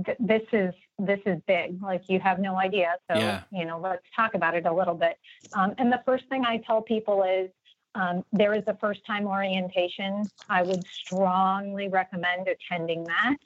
th- 0.05 0.17
this 0.19 0.43
is 0.53 0.73
this 0.99 1.19
is 1.25 1.39
big 1.47 1.81
like 1.81 2.03
you 2.07 2.19
have 2.19 2.39
no 2.39 2.55
idea 2.55 2.95
so 3.09 3.17
Yeah. 3.17 3.41
you 3.51 3.65
know 3.65 3.79
let's 3.79 4.03
talk 4.15 4.35
about 4.35 4.53
it 4.53 4.65
a 4.65 4.73
little 4.73 4.93
bit 4.93 5.17
um, 5.53 5.73
and 5.79 5.91
the 5.91 6.01
first 6.05 6.25
thing 6.29 6.43
i 6.45 6.57
tell 6.67 6.81
people 6.81 7.23
is 7.23 7.49
um, 7.97 8.23
there 8.31 8.53
is 8.53 8.63
a 8.67 8.77
first 8.77 9.05
time 9.05 9.27
orientation 9.27 10.23
i 10.49 10.61
would 10.61 10.85
strongly 10.87 11.87
recommend 11.89 12.47
attending 12.47 13.03
that 13.03 13.37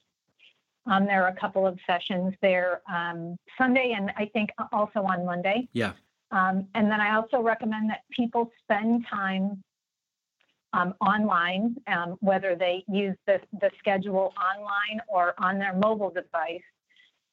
um, 0.88 1.06
there 1.06 1.24
are 1.24 1.30
a 1.30 1.36
couple 1.36 1.68
of 1.68 1.78
sessions 1.86 2.34
there 2.42 2.82
um, 2.92 3.38
Sunday 3.58 3.94
and 3.96 4.12
I 4.18 4.26
think 4.34 4.50
also 4.72 5.02
on 5.02 5.26
Monday. 5.26 5.68
Yeah. 5.74 5.94
Um, 6.32 6.68
and 6.76 6.90
then 6.90 7.00
I 7.02 7.16
also 7.16 7.42
recommend 7.42 7.90
that 7.90 8.02
people 8.12 8.50
spend 8.64 9.06
time 9.08 9.62
um, 10.74 10.94
online, 11.02 11.76
um, 11.88 12.18
whether 12.22 12.56
they 12.56 12.84
use 12.88 13.18
the, 13.28 13.42
the 13.60 13.70
schedule 13.78 14.34
online 14.40 15.02
or 15.10 15.34
on 15.38 15.60
their 15.60 15.74
mobile 15.74 16.10
device, 16.10 16.62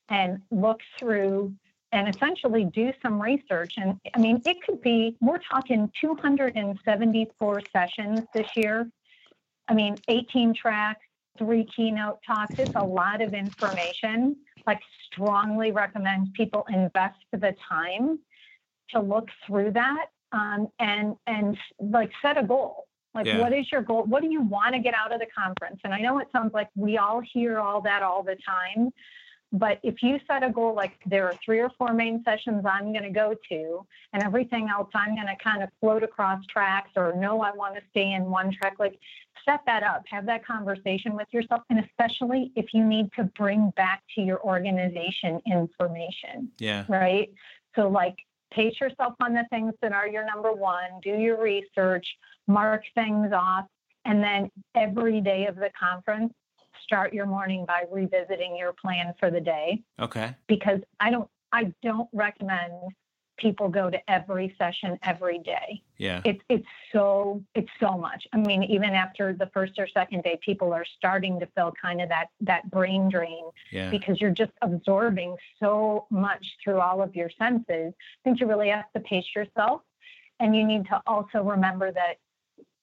and 0.08 0.40
look 0.50 0.80
through 0.98 1.54
and 1.92 2.14
essentially 2.14 2.64
do 2.64 2.92
some 3.02 3.20
research. 3.20 3.74
And 3.76 3.98
I 4.14 4.18
mean, 4.18 4.42
it 4.44 4.58
could 4.64 4.80
be, 4.82 5.16
we're 5.20 5.38
talking 5.38 5.90
274 6.00 7.60
sessions 7.74 8.20
this 8.34 8.46
year. 8.56 8.90
I 9.68 9.74
mean, 9.74 10.00
18 10.08 10.54
tracks, 10.54 11.04
three 11.38 11.66
keynote 11.74 12.18
talks. 12.26 12.54
It's 12.58 12.72
a 12.76 12.84
lot 12.84 13.22
of 13.22 13.32
information. 13.32 14.36
Like, 14.66 14.80
strongly 15.10 15.72
recommend 15.72 16.34
people 16.34 16.64
invest 16.68 17.18
the 17.32 17.54
time 17.68 18.18
to 18.90 19.00
look 19.00 19.28
through 19.46 19.72
that 19.72 20.06
um, 20.32 20.68
and 20.78 21.16
and 21.26 21.56
like 21.80 22.10
set 22.22 22.36
a 22.38 22.42
goal. 22.42 22.84
Like, 23.14 23.26
Yeah. 23.26 23.40
what 23.40 23.52
is 23.52 23.70
your 23.72 23.82
goal? 23.82 24.04
What 24.04 24.22
do 24.22 24.30
you 24.30 24.42
want 24.42 24.74
to 24.74 24.80
get 24.80 24.94
out 24.94 25.12
of 25.12 25.20
the 25.20 25.26
conference? 25.36 25.80
And 25.84 25.94
I 25.94 26.00
know 26.00 26.18
it 26.18 26.28
sounds 26.32 26.52
like 26.52 26.68
we 26.74 26.98
all 26.98 27.20
hear 27.20 27.58
all 27.58 27.80
that 27.82 28.02
all 28.02 28.22
the 28.22 28.36
time, 28.36 28.90
but 29.52 29.78
if 29.82 30.02
you 30.02 30.18
set 30.26 30.42
a 30.42 30.50
goal 30.50 30.74
like 30.74 30.92
there 31.06 31.26
are 31.26 31.34
three 31.44 31.60
or 31.60 31.70
four 31.78 31.94
main 31.94 32.22
sessions 32.24 32.64
I'm 32.66 32.92
going 32.92 33.04
to 33.04 33.10
go 33.10 33.34
to, 33.50 33.86
and 34.12 34.22
everything 34.22 34.68
else 34.68 34.88
I'm 34.94 35.14
going 35.14 35.26
to 35.26 35.36
kind 35.42 35.62
of 35.62 35.70
float 35.80 36.02
across 36.02 36.44
tracks, 36.46 36.90
or 36.96 37.14
no, 37.16 37.40
I 37.40 37.52
want 37.52 37.74
to 37.76 37.80
stay 37.90 38.12
in 38.12 38.24
one 38.24 38.52
track, 38.52 38.76
like 38.78 38.98
set 39.44 39.60
that 39.66 39.82
up, 39.82 40.02
have 40.10 40.26
that 40.26 40.44
conversation 40.44 41.14
with 41.14 41.28
yourself, 41.30 41.62
and 41.70 41.82
especially 41.84 42.52
if 42.56 42.74
you 42.74 42.84
need 42.84 43.10
to 43.16 43.24
bring 43.24 43.72
back 43.76 44.02
to 44.14 44.20
your 44.20 44.40
organization 44.42 45.40
information, 45.46 46.50
Yeah. 46.58 46.84
right? 46.88 47.30
So, 47.74 47.88
like, 47.88 48.16
pace 48.50 48.78
yourself 48.80 49.14
on 49.20 49.34
the 49.34 49.44
things 49.50 49.72
that 49.82 49.92
are 49.92 50.08
your 50.08 50.26
number 50.26 50.52
one, 50.52 51.00
do 51.02 51.10
your 51.10 51.40
research, 51.40 52.06
mark 52.46 52.82
things 52.94 53.32
off, 53.32 53.66
and 54.04 54.22
then 54.22 54.50
every 54.74 55.20
day 55.20 55.46
of 55.46 55.56
the 55.56 55.70
conference, 55.78 56.32
start 56.88 57.12
your 57.12 57.26
morning 57.26 57.66
by 57.66 57.84
revisiting 57.92 58.56
your 58.56 58.72
plan 58.72 59.12
for 59.20 59.30
the 59.30 59.40
day 59.40 59.82
Okay. 60.00 60.34
because 60.46 60.80
I 60.98 61.10
don't 61.10 61.28
I 61.52 61.72
don't 61.82 62.08
recommend 62.12 62.72
people 63.38 63.68
go 63.68 63.88
to 63.88 63.98
every 64.10 64.54
session 64.58 64.98
every 65.04 65.38
day. 65.38 65.82
Yeah. 65.98 66.22
It's 66.24 66.40
it's 66.48 66.66
so 66.92 67.42
it's 67.54 67.68
so 67.78 67.96
much. 67.96 68.26
I 68.32 68.38
mean, 68.38 68.64
even 68.64 68.90
after 68.90 69.32
the 69.32 69.48
first 69.54 69.74
or 69.78 69.86
second 69.86 70.24
day, 70.24 70.38
people 70.44 70.72
are 70.72 70.84
starting 70.96 71.38
to 71.40 71.46
feel 71.54 71.72
kind 71.80 72.00
of 72.00 72.08
that 72.08 72.28
that 72.40 72.68
brain 72.70 73.08
drain 73.10 73.44
Yeah. 73.70 73.90
because 73.90 74.20
you're 74.20 74.30
just 74.44 74.52
absorbing 74.62 75.36
so 75.60 76.06
much 76.10 76.44
through 76.64 76.80
all 76.80 77.02
of 77.02 77.14
your 77.14 77.30
senses. 77.38 77.92
I 77.98 78.18
think 78.24 78.40
you 78.40 78.46
really 78.46 78.70
have 78.70 78.90
to 78.94 79.00
pace 79.00 79.26
yourself, 79.36 79.82
and 80.40 80.56
you 80.56 80.64
need 80.64 80.86
to 80.86 81.00
also 81.06 81.42
remember 81.42 81.92
that 81.92 82.14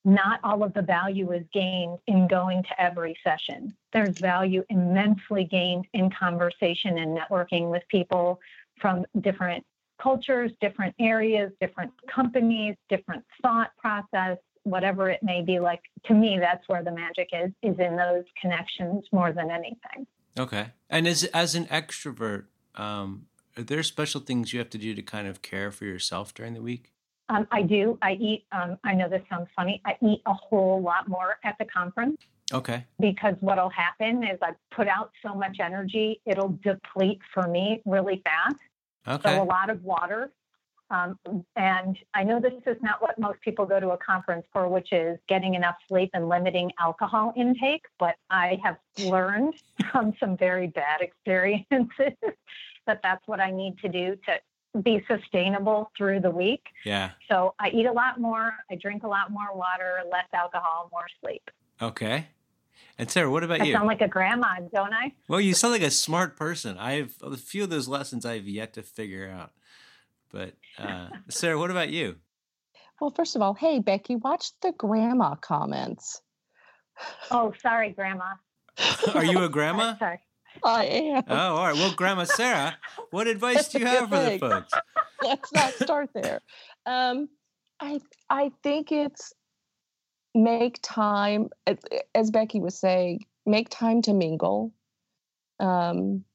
not 0.06 0.40
all 0.44 0.64
of 0.64 0.74
the 0.74 0.82
value 0.82 1.32
is 1.32 1.44
gained 1.52 1.98
in 2.08 2.28
going 2.28 2.64
to 2.64 2.82
every 2.82 3.18
session. 3.24 3.76
There's 3.92 4.18
value 4.20 4.64
immensely 4.70 5.46
gained 5.46 5.88
in 5.94 6.12
conversation 6.12 7.00
and 7.00 7.18
networking 7.18 7.72
with 7.72 7.82
people 7.90 8.40
from 8.80 9.06
different 9.22 9.66
cultures, 10.02 10.52
different 10.62 10.94
areas, 11.00 11.52
different 11.60 11.92
companies, 12.14 12.76
different 12.88 13.24
thought 13.42 13.72
process, 13.78 14.38
whatever 14.64 15.10
it 15.10 15.24
may 15.24 15.42
be. 15.42 15.60
Like 15.60 15.82
to 16.06 16.14
me, 16.14 16.38
that's 16.40 16.68
where 16.68 16.84
the 16.84 16.92
magic 16.92 17.30
is, 17.34 17.52
is 17.64 17.80
in 17.80 17.96
those 17.96 18.24
connections 18.40 19.06
more 19.12 19.32
than 19.32 19.50
anything. 19.50 20.06
Okay. 20.38 20.68
And 20.90 21.08
as 21.08 21.24
as 21.26 21.56
an 21.56 21.66
extrovert, 21.66 22.46
um, 22.76 23.28
are 23.58 23.64
there 23.64 23.84
special 23.84 24.22
things 24.22 24.54
you 24.54 24.60
have 24.60 24.70
to 24.72 24.78
do 24.78 24.94
to 24.94 25.02
kind 25.02 25.28
of 25.28 25.42
care 25.42 25.72
for 25.72 25.86
yourself 25.86 26.34
during 26.34 26.54
the 26.54 26.62
week? 26.62 26.92
Um, 27.30 27.48
I 27.52 27.64
do. 27.64 27.98
I 28.02 28.14
eat. 28.14 28.46
Um, 28.52 28.78
I 28.84 28.94
know 28.94 29.10
this 29.10 29.24
sounds 29.30 29.48
funny. 29.56 29.82
I 29.86 29.98
eat 30.02 30.22
a 30.26 30.34
whole 30.34 30.82
lot 30.82 31.08
more 31.08 31.38
at 31.44 31.56
the 31.58 31.66
conference 31.66 32.18
Okay. 32.54 32.86
because 33.00 33.36
what'll 33.40 33.70
happen 33.70 34.24
is 34.24 34.38
I 34.42 34.52
put 34.72 34.88
out 34.88 35.12
so 35.26 35.34
much 35.34 35.58
energy, 35.60 36.22
it'll 36.26 36.58
deplete 36.64 37.20
for 37.34 37.48
me 37.48 37.82
really 37.86 38.22
fast. 38.24 38.56
Okay. 39.08 39.36
So 39.36 39.44
a 39.44 39.46
lot 39.46 39.70
of 39.70 39.84
water. 39.84 40.32
Um, 40.92 41.18
and 41.56 41.98
I 42.14 42.24
know 42.24 42.40
this 42.40 42.54
is 42.68 42.78
not 42.82 43.02
what 43.02 43.18
most 43.18 43.42
people 43.42 43.66
go 43.66 43.80
to 43.80 43.90
a 43.90 43.98
conference 43.98 44.46
for, 44.54 44.68
which 44.68 44.94
is 44.94 45.18
getting 45.28 45.56
enough 45.56 45.76
sleep 45.88 46.12
and 46.14 46.30
limiting 46.30 46.72
alcohol 46.80 47.34
intake. 47.36 47.86
But 47.98 48.16
I 48.30 48.60
have 48.64 48.78
learned 49.00 49.56
from 49.92 50.14
some 50.20 50.38
very 50.38 50.68
bad 50.68 51.02
experiences 51.02 52.14
that 52.86 53.00
that's 53.02 53.28
what 53.28 53.40
I 53.40 53.50
need 53.50 53.80
to 53.80 53.90
do 53.90 54.16
to 54.28 54.40
be 54.82 55.04
sustainable 55.08 55.92
through 55.98 56.20
the 56.22 56.32
week. 56.32 56.64
yeah. 56.84 57.12
So 57.30 57.54
I 57.60 57.70
eat 57.70 57.86
a 57.86 57.92
lot 57.92 58.20
more, 58.20 58.52
I 58.70 58.76
drink 58.76 59.04
a 59.04 59.08
lot 59.08 59.32
more 59.32 59.56
water, 59.56 60.00
less 60.12 60.28
alcohol, 60.34 60.90
more 60.92 61.06
sleep. 61.22 61.50
Okay. 61.82 62.28
And 62.98 63.10
Sarah, 63.12 63.30
what 63.30 63.44
about 63.44 63.66
you? 63.66 63.74
I 63.74 63.78
sound 63.78 63.88
like 63.88 64.02
a 64.02 64.08
grandma, 64.08 64.60
don't 64.74 64.94
I? 64.94 65.14
well, 65.28 65.42
you 65.42 65.54
sound 65.54 65.74
like 65.74 65.82
a 65.82 65.92
smart 65.92 66.38
person. 66.38 66.78
I've 66.78 67.16
a 67.22 67.36
few 67.36 67.64
of 67.64 67.70
those 67.70 67.88
lessons 67.88 68.26
I've 68.26 68.48
yet 68.48 68.74
to 68.74 68.84
figure 68.84 69.30
out. 69.30 69.52
But 70.32 70.54
uh, 70.78 71.08
Sarah, 71.30 71.58
what 71.60 71.72
about 71.72 71.90
you? 71.90 72.16
Well, 73.02 73.12
first 73.12 73.36
of 73.36 73.42
all, 73.42 73.54
hey, 73.54 73.80
Becky, 73.80 74.16
watch 74.16 74.52
the 74.62 74.72
grandma 74.78 75.36
comments. 75.36 76.22
Oh, 77.30 77.54
sorry, 77.62 77.90
grandma. 77.92 78.36
Are 79.14 79.26
you 79.26 79.44
a 79.44 79.50
grandma? 79.58 79.98
Sorry. 79.98 80.20
I 80.64 80.86
am. 80.86 81.24
Oh, 81.28 81.36
all 81.36 81.64
right. 81.68 81.76
Well, 81.76 81.94
Grandma 81.96 82.24
Sarah, 82.24 82.78
what 83.12 83.28
advice 83.28 83.68
do 83.70 83.80
you 83.80 83.86
have 83.86 84.10
for 84.10 84.20
the 84.20 84.40
folks? 84.40 84.74
Let's 85.22 85.52
not 85.54 85.74
start 85.74 86.10
there. 86.14 86.42
Um, 86.86 87.30
I 87.80 88.00
I 88.30 88.52
think 88.64 88.92
it's 88.92 89.34
make 90.34 90.80
time, 90.82 91.50
as- 92.14 92.32
Becky 92.32 92.60
was 92.60 92.78
saying, 92.78 93.26
make 93.46 93.70
time 93.70 94.02
to 94.04 94.14
mingle. 94.14 94.74
Um, 95.60 96.26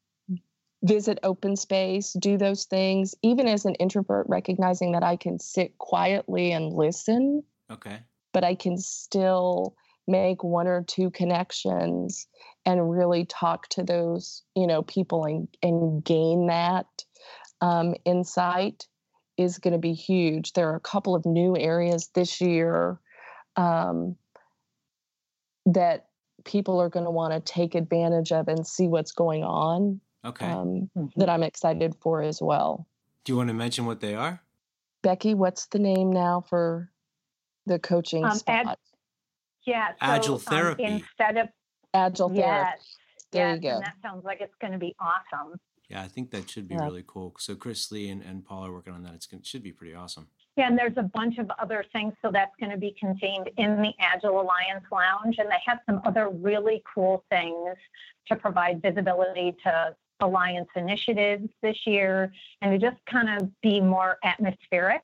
visit 0.83 1.19
open 1.23 1.57
space, 1.57 2.15
do 2.19 2.39
those 2.39 2.65
things. 2.65 3.15
Even 3.23 3.47
as 3.47 3.67
an 3.67 3.75
introvert, 3.75 4.27
recognizing 4.29 4.93
that 4.93 5.03
I 5.03 5.17
can 5.17 5.39
sit 5.39 5.77
quietly 5.79 6.53
and 6.53 6.73
listen 6.73 7.43
Okay. 7.71 7.99
but 8.33 8.45
I 8.45 8.55
can 8.55 8.79
still 8.79 9.77
make 10.11 10.43
one 10.45 10.67
or 10.67 10.83
two 10.83 11.11
connections 11.11 12.27
and 12.67 12.91
really 12.91 13.25
talk 13.25 13.69
to 13.69 13.83
those, 13.83 14.43
you 14.55 14.67
know, 14.67 14.83
people 14.83 15.25
and, 15.25 15.49
and 15.63 16.05
gain 16.05 16.49
that 16.49 16.87
um, 17.61 17.95
insight 18.05 18.87
is 19.37 19.59
going 19.59 19.73
to 19.73 19.79
be 19.79 19.95
huge. 19.95 20.53
There 20.53 20.69
are 20.71 20.77
a 20.77 20.81
couple 20.81 21.15
of 21.15 21.25
new 21.25 21.57
areas 21.57 22.09
this 22.15 22.41
year 22.41 22.99
um, 23.57 24.17
that 25.67 26.09
people 26.45 26.81
are 26.81 26.89
going 26.89 27.05
to 27.05 27.11
want 27.11 27.33
to 27.33 27.41
take 27.53 27.75
advantage 27.75 28.33
of 28.33 28.49
and 28.49 28.67
see 28.67 28.87
what's 28.89 29.13
going 29.13 29.45
on 29.45 30.01
Okay. 30.25 30.47
um, 30.47 30.91
Mhm. 30.97 31.13
that 31.17 31.29
I'm 31.31 31.43
excited 31.43 31.95
for 32.01 32.21
as 32.23 32.43
well. 32.43 32.87
do 33.25 33.33
you 33.33 33.37
want 33.37 33.49
to 33.49 33.55
mention 33.55 33.85
what 33.87 34.01
they 34.01 34.15
are? 34.15 34.43
Becky, 35.03 35.35
what's 35.35 35.67
the 35.67 35.79
name 35.79 36.11
now 36.11 36.41
for 36.41 36.91
the 37.67 37.79
coaching 37.79 38.25
Um, 38.25 38.31
spot? 38.33 38.67
Ag- 38.67 38.79
Yeah. 39.67 39.89
so, 39.91 39.97
Agile 40.01 40.35
um, 40.35 40.41
therapy. 40.41 40.85
Instead 40.85 41.37
of 41.37 41.49
Agile 41.95 42.29
therapy. 42.29 42.41
yes, 42.41 42.97
There 43.33 43.49
yes, 43.49 43.57
you 43.57 43.63
go. 43.71 43.77
and 43.77 43.85
that 43.85 43.95
sounds 44.03 44.25
like 44.25 44.41
it's 44.41 44.55
going 44.61 44.73
to 44.73 44.79
be 44.79 44.95
awesome. 45.01 45.59
Yeah, 45.89 46.03
I 46.03 46.09
think 46.09 46.31
that 46.31 46.49
should 46.49 46.69
be 46.69 46.75
Yeah. 46.77 46.85
really 46.85 47.05
cool. 47.07 47.35
So 47.39 47.55
Chris 47.57 47.91
Lee 47.91 48.09
and, 48.11 48.23
and 48.23 48.45
Paul 48.45 48.67
are 48.67 48.73
working 48.73 48.93
on 48.93 49.03
that. 49.03 49.15
It's 49.15 49.27
gonna, 49.27 49.45
should 49.45 49.63
be 49.63 49.73
pretty 49.73 49.95
awesome. 49.95 50.29
Yeah, 50.57 50.69
and 50.69 50.79
there's 50.79 50.97
a 50.97 51.03
bunch 51.03 51.39
of 51.39 51.51
other 51.61 51.85
things. 51.93 52.13
So 52.23 52.31
that's 52.31 52.55
going 52.61 52.71
to 52.71 52.77
be 52.79 52.95
contained 52.99 53.51
in 53.57 53.81
the 53.83 53.93
Agile 53.99 54.41
Alliance 54.41 54.85
Lounge. 54.93 55.37
And 55.39 55.49
they 55.49 55.59
have 55.67 55.79
some 55.87 56.01
other 56.05 56.29
really 56.29 56.83
cool 56.95 57.25
things 57.31 57.77
to 58.29 58.37
provide 58.37 58.83
visibility 58.83 59.57
to 59.65 59.97
Alliance 60.21 60.69
initiatives 60.77 61.49
this 61.63 61.87
year 61.87 62.31
and 62.61 62.79
to 62.79 62.79
just 62.91 63.01
kind 63.07 63.41
of 63.41 63.49
be 63.63 63.81
more 63.81 64.19
atmospheric. 64.23 65.01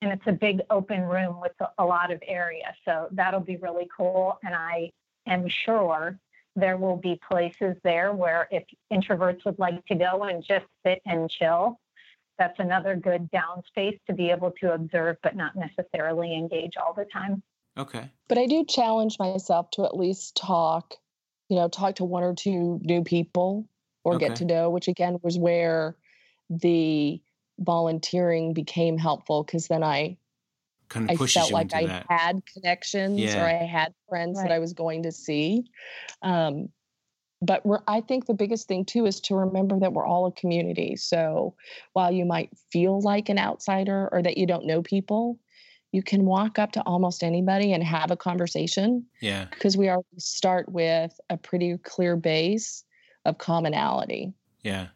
And 0.00 0.12
it's 0.12 0.26
a 0.26 0.32
big 0.32 0.60
open 0.70 1.02
room 1.02 1.40
with 1.40 1.52
a- 1.60 1.70
a 1.78 1.84
lot 1.84 2.10
of 2.10 2.22
area. 2.26 2.74
So 2.84 3.08
that'll 3.12 3.40
be 3.40 3.56
really 3.56 3.88
cool. 3.96 4.38
And 4.44 4.54
I 4.54 4.90
am 5.26 5.48
sure 5.48 6.18
there 6.54 6.76
will 6.76 6.96
be 6.96 7.20
places 7.28 7.76
there 7.82 8.12
where 8.12 8.48
if 8.50 8.64
introverts 8.92 9.44
would 9.44 9.58
like 9.58 9.84
to 9.86 9.94
go 9.94 10.24
and 10.24 10.42
just 10.42 10.66
sit 10.84 11.00
and 11.04 11.30
chill, 11.30 11.78
that's 12.38 12.58
another 12.60 12.94
good 12.94 13.30
down 13.30 13.62
space 13.66 13.98
to 14.06 14.14
be 14.14 14.30
able 14.30 14.52
to 14.60 14.72
observe 14.72 15.16
but 15.22 15.34
not 15.34 15.56
necessarily 15.56 16.34
engage 16.34 16.76
all 16.76 16.92
the 16.94 17.04
time. 17.06 17.42
Okay. 17.76 18.08
But 18.28 18.38
I 18.38 18.46
do 18.46 18.64
challenge 18.64 19.18
myself 19.18 19.70
to 19.72 19.84
at 19.84 19.96
least 19.96 20.36
talk, 20.36 20.94
you 21.48 21.56
know, 21.56 21.68
talk 21.68 21.96
to 21.96 22.04
one 22.04 22.22
or 22.22 22.34
two 22.34 22.80
new 22.82 23.02
people 23.02 23.68
or 24.04 24.14
Okay. 24.14 24.28
get 24.28 24.36
to 24.36 24.44
know, 24.44 24.70
which 24.70 24.88
again 24.88 25.18
was 25.22 25.38
where 25.38 25.96
the 26.50 27.20
volunteering 27.58 28.52
became 28.54 28.98
helpful 28.98 29.42
because 29.44 29.68
then 29.68 29.82
I 29.82 30.16
Kind 30.88 31.10
I 31.10 31.12
of 31.14 31.18
pushes 31.18 31.34
felt 31.34 31.50
you 31.50 31.54
like 31.54 31.64
into 31.72 31.76
I 31.76 31.86
that. 31.86 32.06
had 32.08 32.42
connections 32.54 33.18
Yeah. 33.20 33.42
or 33.44 33.46
I 33.48 33.66
had 33.66 33.92
friends 34.08 34.40
that 34.42 34.50
I 34.50 34.58
was 34.58 34.72
going 34.72 35.02
to 35.02 35.12
see. 35.12 35.64
Um, 36.22 36.70
but 37.42 37.64
we're, 37.66 37.80
I 37.86 38.00
think 38.00 38.24
the 38.26 38.34
biggest 38.34 38.66
thing 38.68 38.84
too 38.86 39.04
is 39.06 39.20
to 39.20 39.34
remember 39.36 39.78
that 39.80 39.92
we're 39.92 40.06
all 40.06 40.26
a 40.26 40.32
community. 40.32 40.96
So 40.96 41.54
while 41.92 42.10
you 42.10 42.24
might 42.24 42.50
feel 42.72 43.00
like 43.02 43.28
an 43.28 43.38
outsider 43.38 44.08
or 44.12 44.22
that 44.22 44.38
you 44.38 44.46
don't 44.46 44.66
know 44.66 44.82
people, 44.82 45.38
you 45.92 46.02
can 46.02 46.24
walk 46.24 46.58
up 46.58 46.72
to 46.72 46.82
almost 46.82 47.22
anybody 47.22 47.72
and 47.72 47.84
have 47.84 48.10
a 48.10 48.16
conversation 48.16 49.04
Yeah. 49.20 49.44
because 49.50 49.76
we 49.76 49.88
already 49.88 50.06
start 50.18 50.70
with 50.70 51.18
a 51.30 51.36
pretty 51.36 51.76
clear 51.78 52.16
base 52.16 52.82
of 53.26 53.36
commonality. 53.38 54.32
Yeah. 54.62 54.88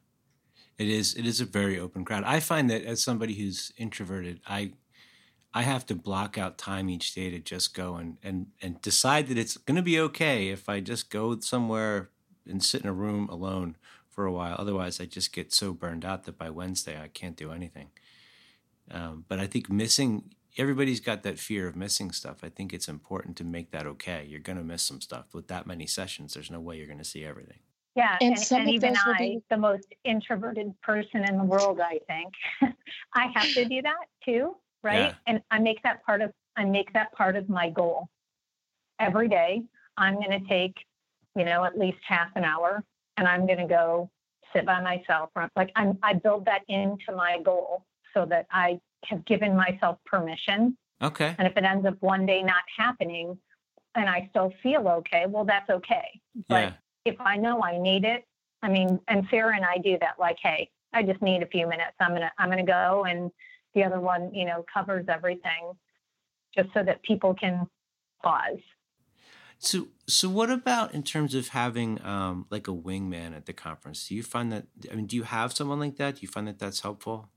It 0.82 0.88
is 0.88 1.14
it 1.14 1.26
is 1.26 1.40
a 1.40 1.44
very 1.44 1.78
open 1.78 2.04
crowd. 2.04 2.24
I 2.24 2.40
find 2.40 2.68
that 2.70 2.84
as 2.84 3.02
somebody 3.02 3.34
who's 3.34 3.72
introverted, 3.76 4.40
I 4.46 4.72
I 5.54 5.62
have 5.62 5.86
to 5.86 5.94
block 5.94 6.36
out 6.38 6.58
time 6.58 6.90
each 6.90 7.14
day 7.14 7.30
to 7.30 7.38
just 7.38 7.74
go 7.74 7.96
and 7.96 8.18
and 8.22 8.48
and 8.60 8.80
decide 8.82 9.28
that 9.28 9.38
it's 9.38 9.56
going 9.56 9.76
to 9.76 9.82
be 9.82 10.00
okay 10.00 10.48
if 10.48 10.68
I 10.68 10.80
just 10.80 11.10
go 11.10 11.38
somewhere 11.40 12.10
and 12.48 12.62
sit 12.62 12.82
in 12.82 12.88
a 12.88 12.92
room 12.92 13.28
alone 13.28 13.76
for 14.08 14.26
a 14.26 14.32
while. 14.32 14.56
Otherwise, 14.58 15.00
I 15.00 15.06
just 15.06 15.32
get 15.32 15.52
so 15.52 15.72
burned 15.72 16.04
out 16.04 16.24
that 16.24 16.36
by 16.36 16.50
Wednesday 16.50 17.00
I 17.00 17.08
can't 17.08 17.36
do 17.36 17.52
anything. 17.52 17.90
Um, 18.90 19.24
but 19.28 19.38
I 19.38 19.46
think 19.46 19.70
missing 19.70 20.34
everybody's 20.58 21.00
got 21.00 21.22
that 21.22 21.38
fear 21.38 21.66
of 21.66 21.76
missing 21.76 22.10
stuff. 22.10 22.38
I 22.42 22.48
think 22.48 22.72
it's 22.72 22.88
important 22.88 23.36
to 23.36 23.44
make 23.44 23.70
that 23.70 23.86
okay. 23.86 24.26
You're 24.28 24.40
going 24.40 24.58
to 24.58 24.64
miss 24.64 24.82
some 24.82 25.00
stuff 25.00 25.26
with 25.32 25.48
that 25.48 25.66
many 25.66 25.86
sessions. 25.86 26.34
There's 26.34 26.50
no 26.50 26.60
way 26.60 26.76
you're 26.76 26.86
going 26.86 26.98
to 26.98 27.04
see 27.04 27.24
everything. 27.24 27.60
Yeah, 27.94 28.16
And 28.20 28.34
and, 28.34 28.38
some 28.38 28.60
and 28.60 28.68
of 28.68 28.74
even 28.74 28.94
those 28.94 29.02
I, 29.04 29.18
be- 29.18 29.42
the 29.50 29.56
most 29.56 29.86
introverted 30.04 30.72
person 30.82 31.24
in 31.28 31.36
the 31.36 31.44
world, 31.44 31.78
I 31.80 31.98
think, 32.06 32.32
I 33.14 33.26
have 33.34 33.52
to 33.54 33.64
do 33.66 33.82
that 33.82 34.06
too, 34.24 34.56
right? 34.82 35.10
Yeah. 35.10 35.14
And 35.26 35.42
I 35.50 35.58
make 35.58 35.82
that 35.82 36.04
part 36.04 36.22
of 36.22 36.32
I 36.56 36.64
make 36.64 36.92
that 36.94 37.12
part 37.12 37.36
of 37.36 37.48
my 37.48 37.70
goal. 37.70 38.08
Every 38.98 39.28
day, 39.28 39.62
I'm 39.96 40.14
going 40.16 40.30
to 40.30 40.46
take, 40.48 40.74
you 41.36 41.44
know, 41.44 41.64
at 41.64 41.78
least 41.78 41.98
half 42.06 42.28
an 42.34 42.44
hour, 42.44 42.82
and 43.16 43.26
I'm 43.26 43.46
going 43.46 43.58
to 43.58 43.66
go 43.66 44.10
sit 44.54 44.64
by 44.66 44.80
myself. 44.80 45.30
Like 45.56 45.70
I'm, 45.76 45.98
I 46.02 46.12
build 46.14 46.44
that 46.46 46.60
into 46.68 47.12
my 47.16 47.38
goal 47.42 47.84
so 48.14 48.26
that 48.26 48.46
I 48.50 48.78
have 49.06 49.24
given 49.24 49.56
myself 49.56 49.98
permission 50.06 50.76
Okay. 51.02 51.34
and 51.38 51.48
if 51.48 51.56
it 51.56 51.64
ends 51.64 51.84
up 51.84 51.96
one 52.00 52.24
day 52.26 52.42
not 52.42 52.62
happening 52.78 53.36
and 53.94 54.08
I 54.08 54.28
still 54.30 54.52
feel 54.62 54.86
okay, 54.88 55.24
well, 55.28 55.44
that's 55.44 55.68
okay. 55.68 56.20
But 56.48 56.62
Yeah. 56.62 56.72
If 57.04 57.20
I 57.20 57.36
know 57.36 57.62
I 57.62 57.78
need 57.78 58.04
it, 58.04 58.24
I 58.62 58.68
mean, 58.68 59.00
and 59.08 59.26
Sarah 59.30 59.56
and 59.56 59.64
I 59.64 59.78
do 59.78 59.98
that 60.00 60.18
like, 60.18 60.36
hey, 60.42 60.70
I 60.92 61.02
just 61.02 61.22
need 61.22 61.42
a 61.42 61.46
few 61.46 61.66
minutes. 61.66 61.92
I'm 62.00 62.12
gonna 62.12 62.32
I'm 62.38 62.48
gonna 62.48 62.64
go 62.64 63.04
and 63.04 63.30
the 63.74 63.84
other 63.84 64.00
one, 64.00 64.32
you 64.34 64.44
know, 64.44 64.64
covers 64.72 65.06
everything 65.08 65.72
just 66.54 66.68
so 66.74 66.82
that 66.82 67.02
people 67.02 67.34
can 67.34 67.66
pause. 68.22 68.58
So, 69.58 69.88
so 70.08 70.28
what 70.28 70.50
about 70.50 70.92
in 70.92 71.02
terms 71.02 71.34
of 71.34 71.48
having 71.48 72.04
um, 72.04 72.46
like 72.50 72.66
a 72.66 72.72
wingman 72.72 73.34
at 73.34 73.46
the 73.46 73.52
conference? 73.52 74.08
Do 74.08 74.14
you 74.14 74.22
find 74.22 74.50
that? 74.52 74.66
I 74.90 74.96
mean, 74.96 75.06
do 75.06 75.16
you 75.16 75.22
have 75.22 75.52
someone 75.52 75.78
like 75.78 75.96
that? 75.96 76.16
Do 76.16 76.22
you 76.22 76.28
find 76.28 76.48
that 76.48 76.58
that's 76.58 76.80
helpful? 76.80 77.28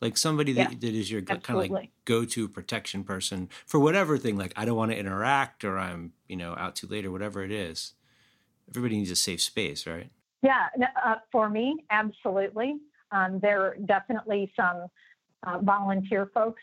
Like 0.00 0.16
somebody 0.16 0.52
that, 0.54 0.72
Yeah, 0.72 0.78
that 0.78 0.94
is 0.94 1.10
your 1.10 1.22
kind 1.22 1.42
of 1.48 1.70
like 1.70 1.90
go-to 2.04 2.48
protection 2.48 3.04
person 3.04 3.48
for 3.66 3.78
whatever 3.78 4.18
thing. 4.18 4.36
Like 4.36 4.52
I 4.56 4.64
don't 4.64 4.76
want 4.76 4.92
to 4.92 4.98
interact, 4.98 5.64
or 5.64 5.78
I'm 5.78 6.12
you 6.26 6.36
know 6.36 6.54
out 6.56 6.74
too 6.74 6.86
late, 6.86 7.04
or 7.04 7.10
whatever 7.10 7.42
it 7.42 7.52
is. 7.52 7.92
Everybody 8.68 8.96
needs 8.98 9.10
a 9.10 9.16
safe 9.16 9.40
space, 9.40 9.86
right? 9.86 10.10
Yeah, 10.42 10.66
uh, 11.04 11.16
for 11.32 11.48
me, 11.48 11.84
absolutely. 11.90 12.76
Um, 13.10 13.38
there 13.40 13.62
are 13.62 13.76
definitely 13.86 14.52
some 14.56 14.86
uh, 15.46 15.58
volunteer 15.58 16.30
folks 16.34 16.62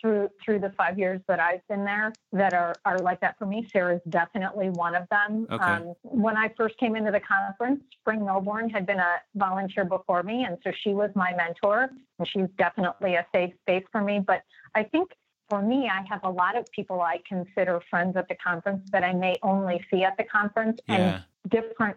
through 0.00 0.28
through 0.44 0.60
the 0.60 0.70
five 0.76 0.98
years 0.98 1.20
that 1.26 1.40
I've 1.40 1.66
been 1.68 1.84
there 1.84 2.12
that 2.32 2.52
are 2.52 2.74
are 2.84 2.98
like 2.98 3.20
that 3.20 3.38
for 3.38 3.46
me. 3.46 3.66
Sarah's 3.72 4.00
definitely 4.08 4.68
one 4.70 4.94
of 4.94 5.08
them. 5.10 5.46
Okay. 5.50 5.64
Um, 5.64 5.94
when 6.02 6.36
I 6.36 6.52
first 6.56 6.76
came 6.78 6.96
into 6.96 7.10
the 7.10 7.20
conference, 7.20 7.82
Spring 8.00 8.24
Melbourne 8.24 8.68
had 8.68 8.86
been 8.86 8.98
a 8.98 9.16
volunteer 9.34 9.84
before 9.84 10.22
me, 10.22 10.44
and 10.44 10.58
so 10.62 10.72
she 10.82 10.90
was 10.90 11.10
my 11.14 11.32
mentor, 11.34 11.88
and 12.18 12.28
she's 12.28 12.48
definitely 12.58 13.14
a 13.14 13.26
safe 13.34 13.54
space 13.62 13.84
for 13.90 14.02
me. 14.02 14.20
But 14.24 14.42
I 14.74 14.82
think 14.82 15.10
for 15.48 15.62
me, 15.62 15.88
I 15.88 16.02
have 16.08 16.20
a 16.24 16.30
lot 16.30 16.56
of 16.56 16.66
people 16.72 17.00
I 17.00 17.18
consider 17.26 17.80
friends 17.88 18.16
at 18.16 18.28
the 18.28 18.34
conference 18.36 18.88
that 18.92 19.04
I 19.04 19.12
may 19.12 19.36
only 19.42 19.84
see 19.90 20.04
at 20.04 20.16
the 20.16 20.24
conference, 20.24 20.80
and 20.88 21.22
different 21.48 21.96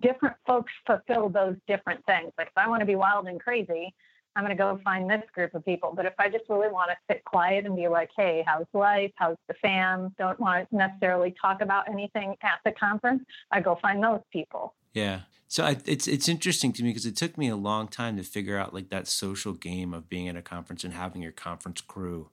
different 0.00 0.36
folks 0.46 0.72
fulfill 0.86 1.28
those 1.28 1.56
different 1.66 2.04
things. 2.06 2.32
Like 2.38 2.48
if 2.48 2.56
I 2.56 2.68
want 2.68 2.80
to 2.80 2.86
be 2.86 2.94
wild 2.94 3.26
and 3.26 3.40
crazy, 3.40 3.92
I'm 4.36 4.44
going 4.44 4.56
to 4.56 4.60
go 4.60 4.80
find 4.82 5.08
this 5.08 5.22
group 5.32 5.54
of 5.54 5.64
people. 5.64 5.92
But 5.94 6.06
if 6.06 6.14
I 6.18 6.28
just 6.28 6.44
really 6.48 6.68
want 6.68 6.90
to 6.90 6.96
sit 7.08 7.24
quiet 7.24 7.66
and 7.66 7.76
be 7.76 7.88
like, 7.88 8.10
hey, 8.16 8.44
how's 8.46 8.66
life? 8.72 9.12
How's 9.16 9.36
the 9.48 9.54
fam? 9.54 10.14
Don't 10.18 10.38
want 10.40 10.68
to 10.70 10.76
necessarily 10.76 11.34
talk 11.40 11.60
about 11.60 11.88
anything 11.88 12.36
at 12.42 12.58
the 12.64 12.72
conference, 12.72 13.22
I 13.50 13.60
go 13.60 13.78
find 13.80 14.02
those 14.02 14.20
people. 14.32 14.74
Yeah. 14.92 15.20
So 15.46 15.64
I, 15.64 15.76
it's 15.84 16.08
it's 16.08 16.28
interesting 16.28 16.72
to 16.72 16.82
me 16.82 16.90
because 16.90 17.06
it 17.06 17.16
took 17.16 17.38
me 17.38 17.48
a 17.48 17.56
long 17.56 17.86
time 17.86 18.16
to 18.16 18.24
figure 18.24 18.58
out 18.58 18.74
like 18.74 18.88
that 18.88 19.06
social 19.06 19.52
game 19.52 19.94
of 19.94 20.08
being 20.08 20.28
at 20.28 20.36
a 20.36 20.42
conference 20.42 20.82
and 20.82 20.94
having 20.94 21.22
your 21.22 21.32
conference 21.32 21.80
crew, 21.80 22.30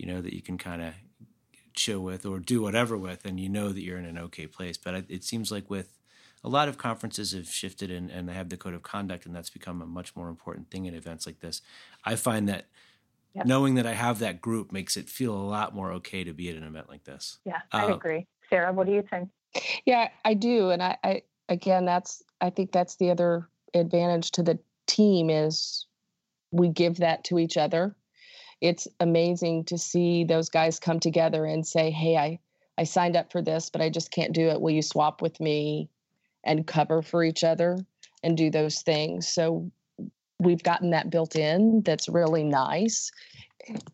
you 0.00 0.06
know, 0.06 0.22
that 0.22 0.32
you 0.32 0.40
can 0.40 0.56
kind 0.56 0.80
of 0.80 0.94
chill 1.74 2.00
with 2.00 2.24
or 2.24 2.38
do 2.38 2.62
whatever 2.62 2.96
with, 2.96 3.24
and 3.26 3.38
you 3.38 3.48
know 3.48 3.68
that 3.68 3.82
you're 3.82 3.98
in 3.98 4.06
an 4.06 4.18
okay 4.18 4.46
place. 4.46 4.78
But 4.78 4.94
it, 4.94 5.04
it 5.08 5.24
seems 5.24 5.52
like 5.52 5.68
with 5.68 5.98
a 6.42 6.48
lot 6.48 6.68
of 6.68 6.78
conferences 6.78 7.32
have 7.32 7.46
shifted 7.46 7.90
and, 7.90 8.10
and 8.10 8.26
they 8.28 8.32
have 8.32 8.48
the 8.48 8.56
code 8.56 8.72
of 8.74 8.82
conduct, 8.82 9.26
and 9.26 9.34
that's 9.36 9.50
become 9.50 9.82
a 9.82 9.86
much 9.86 10.16
more 10.16 10.28
important 10.28 10.70
thing 10.70 10.86
in 10.86 10.94
events 10.94 11.26
like 11.26 11.40
this. 11.40 11.60
I 12.04 12.16
find 12.16 12.48
that 12.48 12.66
Yep. 13.34 13.46
knowing 13.46 13.74
that 13.76 13.86
I 13.86 13.92
have 13.92 14.18
that 14.18 14.40
group 14.40 14.72
makes 14.72 14.96
it 14.96 15.08
feel 15.08 15.32
a 15.32 15.38
lot 15.38 15.72
more 15.72 15.92
okay 15.92 16.24
to 16.24 16.32
be 16.32 16.50
at 16.50 16.56
an 16.56 16.64
event 16.64 16.88
like 16.88 17.04
this. 17.04 17.38
Yeah, 17.44 17.60
I 17.70 17.84
Uh, 17.84 17.94
agree. 17.94 18.26
Sarah, 18.48 18.72
what 18.72 18.88
do 18.88 18.92
you 18.92 19.02
think? 19.02 19.28
Yeah, 19.86 20.08
I 20.24 20.34
do, 20.34 20.70
and 20.70 20.82
I, 20.82 20.98
I 21.04 21.22
again, 21.48 21.84
that's 21.84 22.24
I 22.40 22.50
think 22.50 22.72
that's 22.72 22.96
the 22.96 23.10
other 23.10 23.48
advantage 23.72 24.32
to 24.32 24.42
the 24.42 24.58
team 24.88 25.30
is 25.30 25.86
we 26.50 26.70
give 26.70 26.96
that 26.96 27.22
to 27.24 27.38
each 27.38 27.56
other. 27.56 27.94
It's 28.60 28.86
amazing 29.00 29.64
to 29.64 29.78
see 29.78 30.24
those 30.24 30.48
guys 30.48 30.78
come 30.78 31.00
together 31.00 31.44
and 31.44 31.66
say, 31.66 31.90
"Hey, 31.90 32.16
I 32.16 32.38
I 32.78 32.84
signed 32.84 33.16
up 33.16 33.30
for 33.30 33.42
this, 33.42 33.70
but 33.70 33.82
I 33.82 33.90
just 33.90 34.10
can't 34.10 34.32
do 34.32 34.48
it. 34.48 34.60
Will 34.60 34.70
you 34.70 34.82
swap 34.82 35.22
with 35.22 35.40
me 35.40 35.88
and 36.44 36.66
cover 36.66 37.02
for 37.02 37.22
each 37.24 37.44
other 37.44 37.78
and 38.22 38.36
do 38.36 38.50
those 38.50 38.82
things?" 38.82 39.28
So 39.28 39.70
we've 40.38 40.62
gotten 40.62 40.90
that 40.90 41.10
built 41.10 41.36
in. 41.36 41.82
That's 41.82 42.08
really 42.08 42.44
nice. 42.44 43.10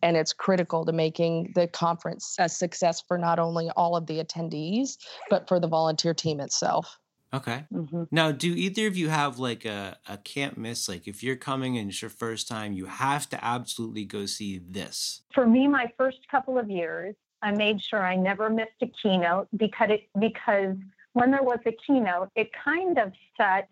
And 0.01 0.15
it's 0.15 0.33
critical 0.33 0.85
to 0.85 0.93
making 0.93 1.51
the 1.55 1.67
conference 1.67 2.35
a 2.39 2.47
success 2.47 3.01
for 3.01 3.17
not 3.17 3.37
only 3.37 3.69
all 3.71 3.95
of 3.97 4.05
the 4.05 4.23
attendees, 4.23 4.97
but 5.29 5.47
for 5.47 5.59
the 5.59 5.67
volunteer 5.67 6.13
team 6.13 6.39
itself. 6.39 6.97
Okay. 7.33 7.65
Mm-hmm. 7.73 8.03
Now, 8.11 8.31
do 8.31 8.53
either 8.53 8.87
of 8.87 8.95
you 8.95 9.09
have 9.09 9.37
like 9.37 9.65
a, 9.65 9.97
a 10.07 10.17
can't 10.17 10.57
miss? 10.57 10.87
Like, 10.87 11.07
if 11.07 11.23
you're 11.23 11.35
coming 11.35 11.77
and 11.77 11.89
it's 11.89 12.01
your 12.01 12.09
first 12.09 12.47
time, 12.47 12.73
you 12.73 12.85
have 12.85 13.29
to 13.29 13.43
absolutely 13.43 14.05
go 14.05 14.25
see 14.25 14.59
this. 14.59 15.21
For 15.33 15.45
me, 15.45 15.67
my 15.67 15.91
first 15.97 16.19
couple 16.31 16.57
of 16.57 16.69
years, 16.69 17.15
I 17.41 17.51
made 17.51 17.81
sure 17.81 18.03
I 18.03 18.15
never 18.15 18.49
missed 18.49 18.81
a 18.81 18.87
keynote 19.01 19.47
because 19.57 19.89
it 19.91 20.09
because 20.19 20.75
when 21.13 21.31
there 21.31 21.43
was 21.43 21.59
a 21.65 21.73
keynote, 21.85 22.29
it 22.35 22.49
kind 22.63 22.97
of 22.97 23.11
set 23.35 23.69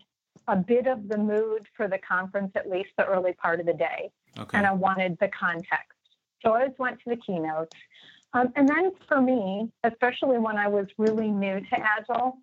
a 0.48 0.56
bit 0.56 0.88
of 0.88 1.08
the 1.08 1.18
mood 1.18 1.65
for 1.76 1.88
the 1.88 1.98
conference, 1.98 2.52
at 2.56 2.70
least 2.70 2.89
the 2.98 3.06
early 3.06 3.34
part 3.34 3.60
of 3.60 3.65
the 3.65 3.74
day. 3.74 4.12
Okay. 4.38 4.58
And 4.58 4.68
I 4.68 4.74
wanted 4.74 5.18
the 5.20 5.30
context. 5.30 5.98
So 6.44 6.52
I 6.52 6.62
always 6.62 6.76
went 6.78 7.00
to 7.04 7.10
the 7.10 7.18
keynotes. 7.18 7.76
Um, 8.34 8.52
and 8.56 8.68
then 8.68 8.91
for 9.08 9.22
me, 9.22 9.72
especially 9.84 10.38
when 10.38 10.58
I 10.58 10.68
was 10.68 10.88
really 10.98 11.30
new 11.30 11.62
to 11.62 11.80
Agile, 11.80 12.38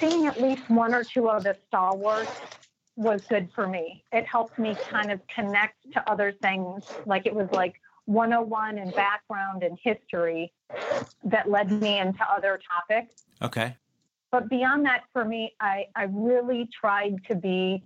seeing 0.00 0.26
at 0.26 0.40
least 0.40 0.68
one 0.68 0.94
or 0.94 1.04
two 1.04 1.28
of 1.28 1.44
the 1.44 1.56
stalwarts 1.66 2.30
was 2.96 3.22
good 3.28 3.48
for 3.54 3.66
me. 3.66 4.02
It 4.12 4.26
helped 4.26 4.58
me 4.58 4.74
kind 4.88 5.12
of 5.12 5.20
connect 5.28 5.92
to 5.92 6.10
other 6.10 6.32
things. 6.42 6.84
Like 7.04 7.26
it 7.26 7.34
was 7.34 7.48
like 7.52 7.74
101 8.06 8.78
in 8.78 8.90
background 8.90 9.62
and 9.62 9.78
history 9.82 10.52
that 11.24 11.50
led 11.50 11.70
me 11.70 11.98
into 11.98 12.24
other 12.30 12.58
topics. 12.66 13.24
Okay. 13.42 13.76
But 14.30 14.48
beyond 14.48 14.84
that, 14.86 15.04
for 15.12 15.24
me, 15.24 15.54
I, 15.60 15.86
I 15.94 16.04
really 16.04 16.68
tried 16.78 17.16
to 17.28 17.34
be, 17.34 17.82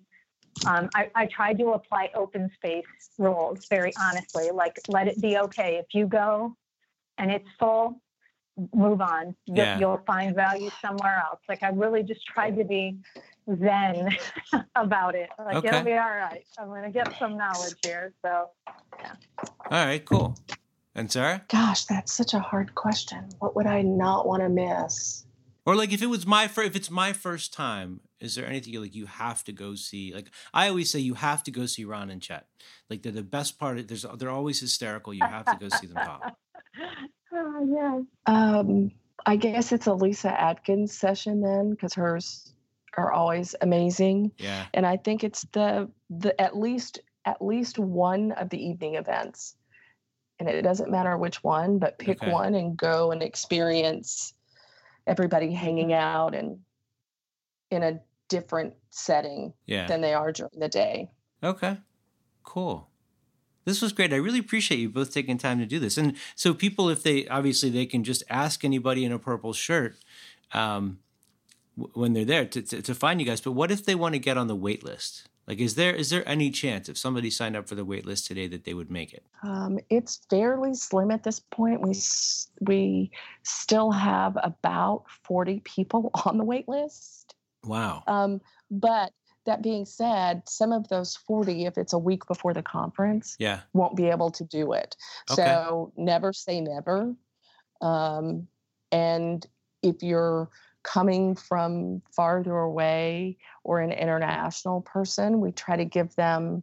um, 0.67 0.89
I, 0.95 1.11
I 1.15 1.27
tried 1.27 1.59
to 1.59 1.71
apply 1.71 2.11
open 2.15 2.51
space 2.55 2.85
rules 3.19 3.67
very 3.69 3.93
honestly. 4.01 4.51
Like, 4.53 4.81
let 4.89 5.09
it 5.09 5.21
be 5.21 5.39
okay. 5.39 5.77
If 5.77 5.87
you 5.93 6.07
go 6.07 6.57
and 7.19 7.31
it's 7.31 7.49
full, 7.59 8.01
move 8.75 9.01
on. 9.01 9.35
You- 9.47 9.55
Yeah. 9.57 9.79
You'll 9.79 10.03
find 10.07 10.35
value 10.35 10.71
somewhere 10.81 11.23
else. 11.27 11.41
Like, 11.49 11.63
I 11.63 11.69
really 11.71 12.03
just 12.03 12.25
tried 12.27 12.57
to 12.57 12.65
be 12.65 12.99
zen 13.59 14.17
about 14.75 15.15
it. 15.15 15.31
Like, 15.39 15.57
Okay. 15.57 15.69
it'll 15.69 15.83
be 15.85 15.93
all 15.93 15.99
right. 16.11 16.45
I'm 16.59 16.69
going 16.69 16.83
to 16.85 16.91
get 16.91 17.13
some 17.19 17.37
knowledge 17.37 17.75
here. 17.85 18.13
So, 18.23 18.51
yeah. 18.99 19.13
All 19.71 19.87
right. 19.87 20.05
Cool. 20.05 20.37
And 20.95 21.11
Sarah? 21.11 21.45
Gosh, 21.49 21.85
that's 21.85 22.13
such 22.13 22.35
a 22.35 22.41
hard 22.41 22.75
question. 22.75 23.29
What 23.39 23.55
would 23.57 23.67
I 23.67 23.83
not 23.83 24.27
want 24.27 24.43
to 24.43 24.49
miss? 24.49 25.25
Or 25.67 25.77
like 25.77 25.93
if 25.93 26.03
it 26.03 26.07
was 26.07 26.27
my 26.27 26.49
first, 26.49 26.67
if 26.69 26.75
it's 26.75 26.91
my 26.91 27.13
first 27.13 27.53
time, 27.53 28.01
is 28.19 28.35
there 28.35 28.47
anything 28.47 28.75
like 28.81 28.95
you 28.95 29.07
have 29.07 29.45
to 29.45 29.53
go 29.53 29.75
see? 29.77 30.13
Like 30.13 30.31
I 30.53 30.69
always 30.69 30.91
say, 30.91 30.99
you 30.99 31.15
have 31.15 31.45
to 31.45 31.51
go 31.53 31.67
see 31.67 31.85
Ron 31.85 32.11
and 32.11 32.21
Chet. 32.21 32.47
Like 32.89 33.03
they're 33.03 33.13
the 33.13 33.23
best 33.23 33.59
part. 33.59 33.79
Of, 33.79 33.87
there's 33.87 34.05
they're 34.19 34.31
always 34.31 34.59
hysterical. 34.61 35.15
You 35.15 35.25
have 35.25 35.45
to 35.45 35.57
go 35.61 35.69
see 35.69 35.87
them 35.87 35.97
talk. 36.05 36.35
oh, 37.41 38.07
yeah. 38.27 38.33
Um, 38.33 38.91
I 39.27 39.37
guess 39.37 39.73
it's 39.73 39.87
a 39.87 39.95
Lyssa 39.95 40.39
Adkins 40.41 40.97
session 40.97 41.41
then, 41.41 41.71
because 41.71 41.95
hers 41.95 42.55
are 42.97 43.13
always 43.13 43.55
amazing. 43.61 44.33
Yeah. 44.39 44.67
And 44.75 44.87
I 44.87 44.97
think 44.97 45.25
it's 45.25 45.43
the 45.53 45.89
the 46.09 46.39
at 46.41 46.57
least 46.57 47.01
at 47.25 47.41
least 47.43 47.79
one 47.79 48.33
of 48.33 48.49
the 48.51 48.63
evening 48.63 48.95
events. 48.97 49.55
And 50.39 50.49
it 50.49 50.63
doesn't 50.63 50.91
matter 50.91 51.17
which 51.19 51.45
one, 51.45 51.79
but 51.79 51.99
pick 51.99 52.23
Okay. 52.23 52.33
one 52.33 52.55
and 52.55 52.77
go 52.77 53.13
and 53.13 53.23
experience 53.23 54.33
everybody 55.07 55.53
hanging 55.53 55.93
out 55.93 56.35
and 56.35 56.59
in 57.71 57.83
a 57.83 58.01
different 58.29 58.75
setting 58.91 59.53
Yeah. 59.67 59.87
than 59.87 60.01
they 60.01 60.15
are 60.15 60.33
during 60.33 60.59
the 60.59 60.69
day. 60.69 61.11
Okay. 61.43 61.77
Cool. 62.43 62.89
This 63.71 63.81
was 63.81 63.93
great. 63.93 64.13
I 64.13 64.17
really 64.17 64.41
appreciate 64.41 64.79
you 64.79 64.89
both 64.89 65.15
taking 65.15 65.39
time 65.39 65.61
to 65.61 65.67
do 65.67 65.79
this. 65.79 65.97
And 65.97 66.17
so 66.35 66.53
people, 66.53 66.89
if 66.89 67.05
they 67.05 67.29
obviously 67.29 67.71
they 67.71 67.87
can 67.87 68.03
just 68.03 68.25
ask 68.29 68.65
anybody 68.65 69.05
in 69.05 69.13
a 69.13 69.19
purple 69.19 69.53
shirt 69.53 69.95
um, 70.53 70.99
w- 71.79 71.93
when 71.95 72.13
they're 72.13 72.25
there 72.25 72.47
to, 72.47 72.63
to, 72.63 72.83
to 72.83 72.95
find 72.97 73.21
you 73.21 73.27
guys. 73.27 73.41
But 73.41 73.53
what 73.53 73.71
if 73.71 73.85
they 73.85 73.95
want 73.95 74.15
to 74.15 74.19
get 74.19 74.37
on 74.37 74.49
the 74.49 74.57
wait 74.57 74.83
list? 74.83 75.29
Like, 75.47 75.61
is 75.61 75.77
there 75.77 75.95
is 75.95 76.11
there 76.11 76.29
any 76.29 76.51
chance 76.51 76.89
if 76.89 76.99
somebody 76.99 77.31
signed 77.31 77.57
up 77.57 77.69
for 77.69 77.77
the 77.77 77.85
wait 77.85 78.07
list 78.07 78.27
today 78.27 78.49
that 78.49 78.65
they 78.65 78.75
would 78.75 78.91
make 78.91 79.13
it? 79.13 79.25
Um, 79.45 79.79
it's 79.89 80.21
fairly 80.29 80.75
slim 80.75 81.13
at 81.13 81.23
this 81.23 81.39
point. 81.39 81.81
We 81.81 81.95
we 82.61 83.13
still 83.45 83.93
have 83.93 84.37
about 84.43 85.05
forty 85.23 85.61
people 85.61 86.11
on 86.27 86.39
the 86.39 86.45
wait 86.45 86.69
list. 86.69 87.37
Wow. 87.65 88.03
Um, 88.09 88.41
but 88.69 89.13
that 89.51 89.63
being 89.63 89.85
said, 89.85 90.43
some 90.49 90.73
of 90.73 90.89
those 90.89 91.17
forty, 91.17 91.67
if 91.67 91.77
it's 91.77 91.93
a 91.93 91.99
week 91.99 92.27
before 92.27 92.55
the 92.55 92.63
conference, 92.63 93.37
Yeah. 93.39 93.61
won't 93.73 93.97
be 93.97 94.09
able 94.09 94.31
to 94.31 94.45
do 94.45 94.73
it. 94.73 94.97
Okay. 95.31 95.43
So 95.43 95.93
never 95.97 96.33
say 96.33 96.61
never. 96.61 97.15
Um, 97.81 98.47
and 98.93 99.45
if 99.83 100.03
you're 100.03 100.51
coming 100.83 101.35
from 101.35 102.01
farther 102.15 102.57
away 102.57 103.39
or 103.65 103.81
an 103.81 103.93
international 103.93 104.81
person, 104.83 105.41
we 105.41 105.53
try 105.53 105.77
to 105.77 105.85
give 105.85 106.15
them, 106.15 106.63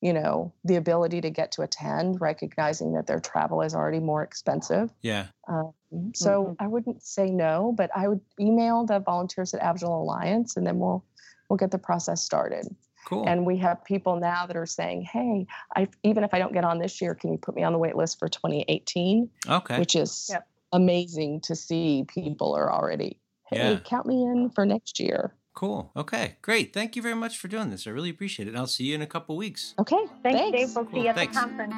you 0.00 0.12
know, 0.12 0.52
the 0.64 0.76
ability 0.76 1.20
to 1.20 1.30
get 1.30 1.52
to 1.52 1.62
attend, 1.62 2.20
recognizing 2.20 2.92
that 2.94 3.06
their 3.06 3.20
travel 3.20 3.62
is 3.62 3.74
already 3.74 4.00
more 4.00 4.22
expensive. 4.22 4.90
Yeah. 5.02 5.26
Um, 5.48 5.72
so 6.14 6.30
Mhm. 6.44 6.56
I 6.58 6.66
wouldn't 6.66 7.02
say 7.02 7.30
no, 7.30 7.72
but 7.76 7.90
I 7.94 8.08
would 8.08 8.20
email 8.40 8.84
the 8.84 8.98
volunteers 8.98 9.54
at 9.54 9.60
Agile 9.60 10.02
Alliance, 10.02 10.56
and 10.56 10.66
then 10.66 10.78
we'll 10.78 11.04
we'll 11.48 11.56
get 11.56 11.70
the 11.70 11.78
process 11.78 12.22
started. 12.22 12.74
Cool. 13.06 13.24
And 13.28 13.44
we 13.44 13.58
have 13.58 13.84
people 13.84 14.18
now 14.18 14.46
that 14.46 14.56
are 14.56 14.64
saying, 14.66 15.02
"Hey, 15.02 15.46
I 15.76 15.88
even 16.02 16.24
if 16.24 16.32
I 16.32 16.38
don't 16.38 16.52
get 16.54 16.64
on 16.64 16.78
this 16.78 17.02
year, 17.02 17.14
can 17.14 17.32
you 17.32 17.38
put 17.38 17.54
me 17.54 17.62
on 17.62 17.72
the 17.72 17.78
wait 17.78 17.96
list 17.96 18.18
for 18.18 18.28
2018?" 18.28 19.28
okay. 19.48 19.78
Which 19.78 19.94
is 19.94 20.28
Yep. 20.32 20.48
amazing 20.72 21.40
to 21.42 21.54
see. 21.54 22.04
People 22.08 22.54
are 22.54 22.72
already, 22.72 23.20
"Hey, 23.50 23.72
Yeah. 23.72 23.78
count 23.84 24.06
me 24.06 24.22
in 24.24 24.48
for 24.50 24.64
next 24.64 24.98
year." 24.98 25.34
Cool. 25.54 25.92
Okay. 25.94 26.36
Great. 26.42 26.72
Thank 26.72 26.96
you 26.96 27.02
very 27.02 27.14
much 27.14 27.38
for 27.38 27.46
doing 27.48 27.70
this. 27.70 27.86
I 27.86 27.90
really 27.90 28.10
appreciate 28.10 28.46
it. 28.46 28.50
And 28.52 28.58
I'll 28.58 28.66
see 28.66 28.84
you 28.84 28.94
in 28.94 29.02
a 29.02 29.06
couple 29.06 29.36
weeks. 29.36 29.74
Okay, 29.78 29.96
Thanks, 30.22 30.40
thanks. 30.40 30.58
Dave. 30.58 30.74
We'll 30.74 30.84
Cool, 30.86 30.94
see 30.94 31.02
you 31.02 31.08
at 31.08 31.14
thanks. 31.14 31.34
the 31.34 31.40
conference. 31.40 31.74